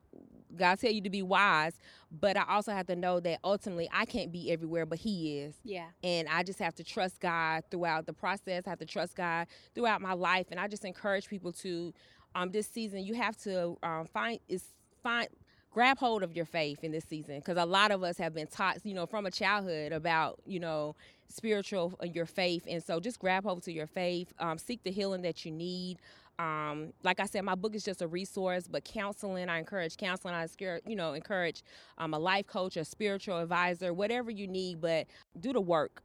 God 0.56 0.78
tell 0.80 0.90
you 0.92 1.00
to 1.02 1.10
be 1.10 1.22
wise, 1.22 1.74
but 2.10 2.36
I 2.36 2.44
also 2.48 2.72
have 2.72 2.86
to 2.88 2.96
know 2.96 3.20
that 3.20 3.38
ultimately 3.44 3.88
I 3.92 4.04
can't 4.04 4.32
be 4.32 4.50
everywhere, 4.50 4.84
but 4.84 4.98
He 4.98 5.38
is 5.38 5.54
Yeah. 5.64 5.86
and 6.02 6.28
I 6.28 6.42
just 6.42 6.58
have 6.58 6.74
to 6.76 6.84
trust 6.84 7.20
God 7.20 7.64
throughout 7.70 8.06
the 8.06 8.12
process. 8.12 8.64
I 8.66 8.70
have 8.70 8.78
to 8.80 8.86
trust 8.86 9.14
God 9.16 9.46
throughout 9.74 10.00
my 10.02 10.12
life, 10.12 10.48
and 10.50 10.60
I 10.60 10.68
just 10.68 10.84
encourage 10.84 11.28
people 11.28 11.52
to, 11.54 11.94
um, 12.34 12.50
this 12.50 12.66
season 12.66 13.04
you 13.04 13.14
have 13.14 13.36
to 13.38 13.76
um, 13.82 14.06
find 14.06 14.38
is 14.48 14.64
find 15.02 15.28
grab 15.70 15.98
hold 15.98 16.22
of 16.22 16.34
your 16.36 16.44
faith 16.44 16.84
in 16.84 16.92
this 16.92 17.04
season 17.04 17.38
because 17.38 17.56
a 17.56 17.64
lot 17.64 17.90
of 17.90 18.02
us 18.02 18.18
have 18.18 18.34
been 18.34 18.46
taught, 18.46 18.78
you 18.84 18.94
know, 18.94 19.06
from 19.06 19.26
a 19.26 19.30
childhood 19.30 19.92
about 19.92 20.40
you 20.46 20.60
know 20.60 20.94
spiritual 21.28 21.94
uh, 22.02 22.06
your 22.06 22.26
faith, 22.26 22.64
and 22.68 22.82
so 22.82 23.00
just 23.00 23.18
grab 23.18 23.44
hold 23.44 23.62
to 23.64 23.72
your 23.72 23.86
faith. 23.86 24.32
Um, 24.38 24.58
seek 24.58 24.82
the 24.82 24.90
healing 24.90 25.22
that 25.22 25.44
you 25.44 25.52
need. 25.52 25.98
Um, 26.38 26.92
like 27.02 27.20
I 27.20 27.26
said, 27.26 27.42
my 27.44 27.54
book 27.54 27.74
is 27.74 27.84
just 27.84 28.02
a 28.02 28.08
resource, 28.08 28.66
but 28.66 28.84
counseling, 28.84 29.48
I 29.48 29.58
encourage 29.58 29.96
counseling. 29.96 30.34
I 30.34 30.46
you 30.58 30.96
know, 30.96 31.12
encourage 31.12 31.62
um, 31.98 32.14
a 32.14 32.18
life 32.18 32.46
coach, 32.46 32.76
a 32.76 32.84
spiritual 32.84 33.38
advisor, 33.38 33.92
whatever 33.92 34.30
you 34.30 34.48
need, 34.48 34.80
but 34.80 35.06
do 35.38 35.52
the 35.52 35.60
work. 35.60 36.02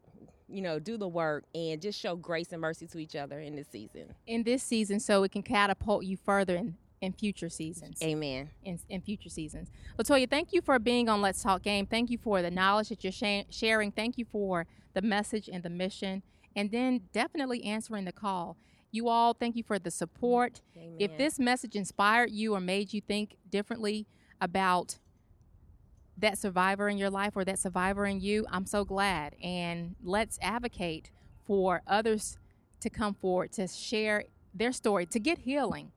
You 0.49 0.61
know, 0.61 0.79
do 0.79 0.97
the 0.97 1.07
work 1.07 1.43
and 1.53 1.81
just 1.81 1.99
show 1.99 2.15
grace 2.15 2.51
and 2.51 2.61
mercy 2.61 2.87
to 2.87 2.99
each 2.99 3.15
other 3.15 3.39
in 3.39 3.55
this 3.55 3.67
season. 3.71 4.15
In 4.25 4.43
this 4.43 4.63
season, 4.63 4.99
so 4.99 5.23
it 5.23 5.31
can 5.31 5.43
catapult 5.43 6.05
you 6.05 6.17
further 6.17 6.55
in, 6.55 6.77
in 7.01 7.13
future 7.13 7.49
seasons. 7.49 8.01
Amen. 8.01 8.49
in, 8.63 8.79
in 8.89 9.01
future 9.01 9.29
seasons. 9.29 9.69
Latoya, 9.99 10.29
thank 10.29 10.53
you 10.53 10.61
for 10.61 10.79
being 10.79 11.09
on 11.09 11.21
Let's 11.21 11.43
Talk 11.43 11.63
Game. 11.63 11.85
Thank 11.85 12.09
you 12.09 12.17
for 12.17 12.41
the 12.41 12.51
knowledge 12.51 12.89
that 12.89 13.03
you're 13.03 13.11
sha- 13.11 13.43
sharing. 13.49 13.91
Thank 13.91 14.17
you 14.17 14.25
for 14.25 14.65
the 14.93 15.01
message 15.01 15.49
and 15.51 15.63
the 15.63 15.69
mission, 15.69 16.23
and 16.55 16.71
then 16.71 17.01
definitely 17.11 17.63
answering 17.63 18.05
the 18.05 18.11
call. 18.13 18.57
You 18.89 19.09
all, 19.09 19.33
thank 19.33 19.55
you 19.55 19.63
for 19.63 19.77
the 19.77 19.91
support. 19.91 20.61
Amen. 20.75 20.95
If 20.97 21.17
this 21.17 21.37
message 21.37 21.75
inspired 21.75 22.31
you 22.31 22.55
or 22.55 22.61
made 22.61 22.93
you 22.93 23.01
think 23.01 23.35
differently 23.49 24.07
about 24.39 24.97
that 26.17 26.37
survivor 26.37 26.89
in 26.89 26.97
your 26.97 27.09
life 27.09 27.33
or 27.35 27.45
that 27.45 27.59
survivor 27.59 28.05
in 28.05 28.19
you, 28.19 28.45
I'm 28.51 28.65
so 28.65 28.83
glad. 28.83 29.35
And 29.41 29.95
let's 30.03 30.39
advocate 30.41 31.11
for 31.45 31.81
others 31.87 32.37
to 32.81 32.89
come 32.89 33.13
forward 33.13 33.51
to 33.53 33.67
share 33.67 34.25
their 34.53 34.71
story, 34.71 35.05
to 35.07 35.19
get 35.19 35.39
healing. 35.39 35.91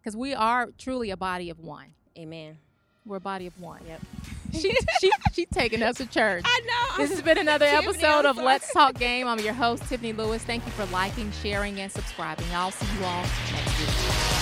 Because 0.00 0.16
we 0.16 0.34
are 0.34 0.68
truly 0.78 1.10
a 1.10 1.16
body 1.16 1.50
of 1.50 1.58
one. 1.58 1.94
Amen. 2.18 2.58
We're 3.06 3.16
a 3.16 3.20
body 3.20 3.46
of 3.46 3.60
one. 3.60 3.80
Yep. 3.86 4.00
She 4.52 4.76
she 5.00 5.12
she 5.32 5.46
taking 5.46 5.80
us 5.80 5.98
to 5.98 6.06
church. 6.06 6.42
I 6.44 6.60
know. 6.66 7.04
This 7.04 7.12
has 7.12 7.22
been 7.22 7.38
another 7.38 7.66
episode 7.66 8.24
of. 8.24 8.36
Let's 8.36 8.72
Talk 8.72 8.94
Game. 8.94 9.28
I'm 9.28 9.38
your 9.38 9.52
host, 9.52 9.84
Tiffany 9.84 10.12
Lewis. 10.12 10.42
Thank 10.42 10.66
you 10.66 10.72
for 10.72 10.86
liking, 10.86 11.30
sharing, 11.40 11.78
and 11.78 11.90
subscribing. 11.92 12.46
I'll 12.52 12.72
see 12.72 12.98
you 12.98 13.04
all 13.04 13.22
next 13.52 13.78
week. 13.78 14.39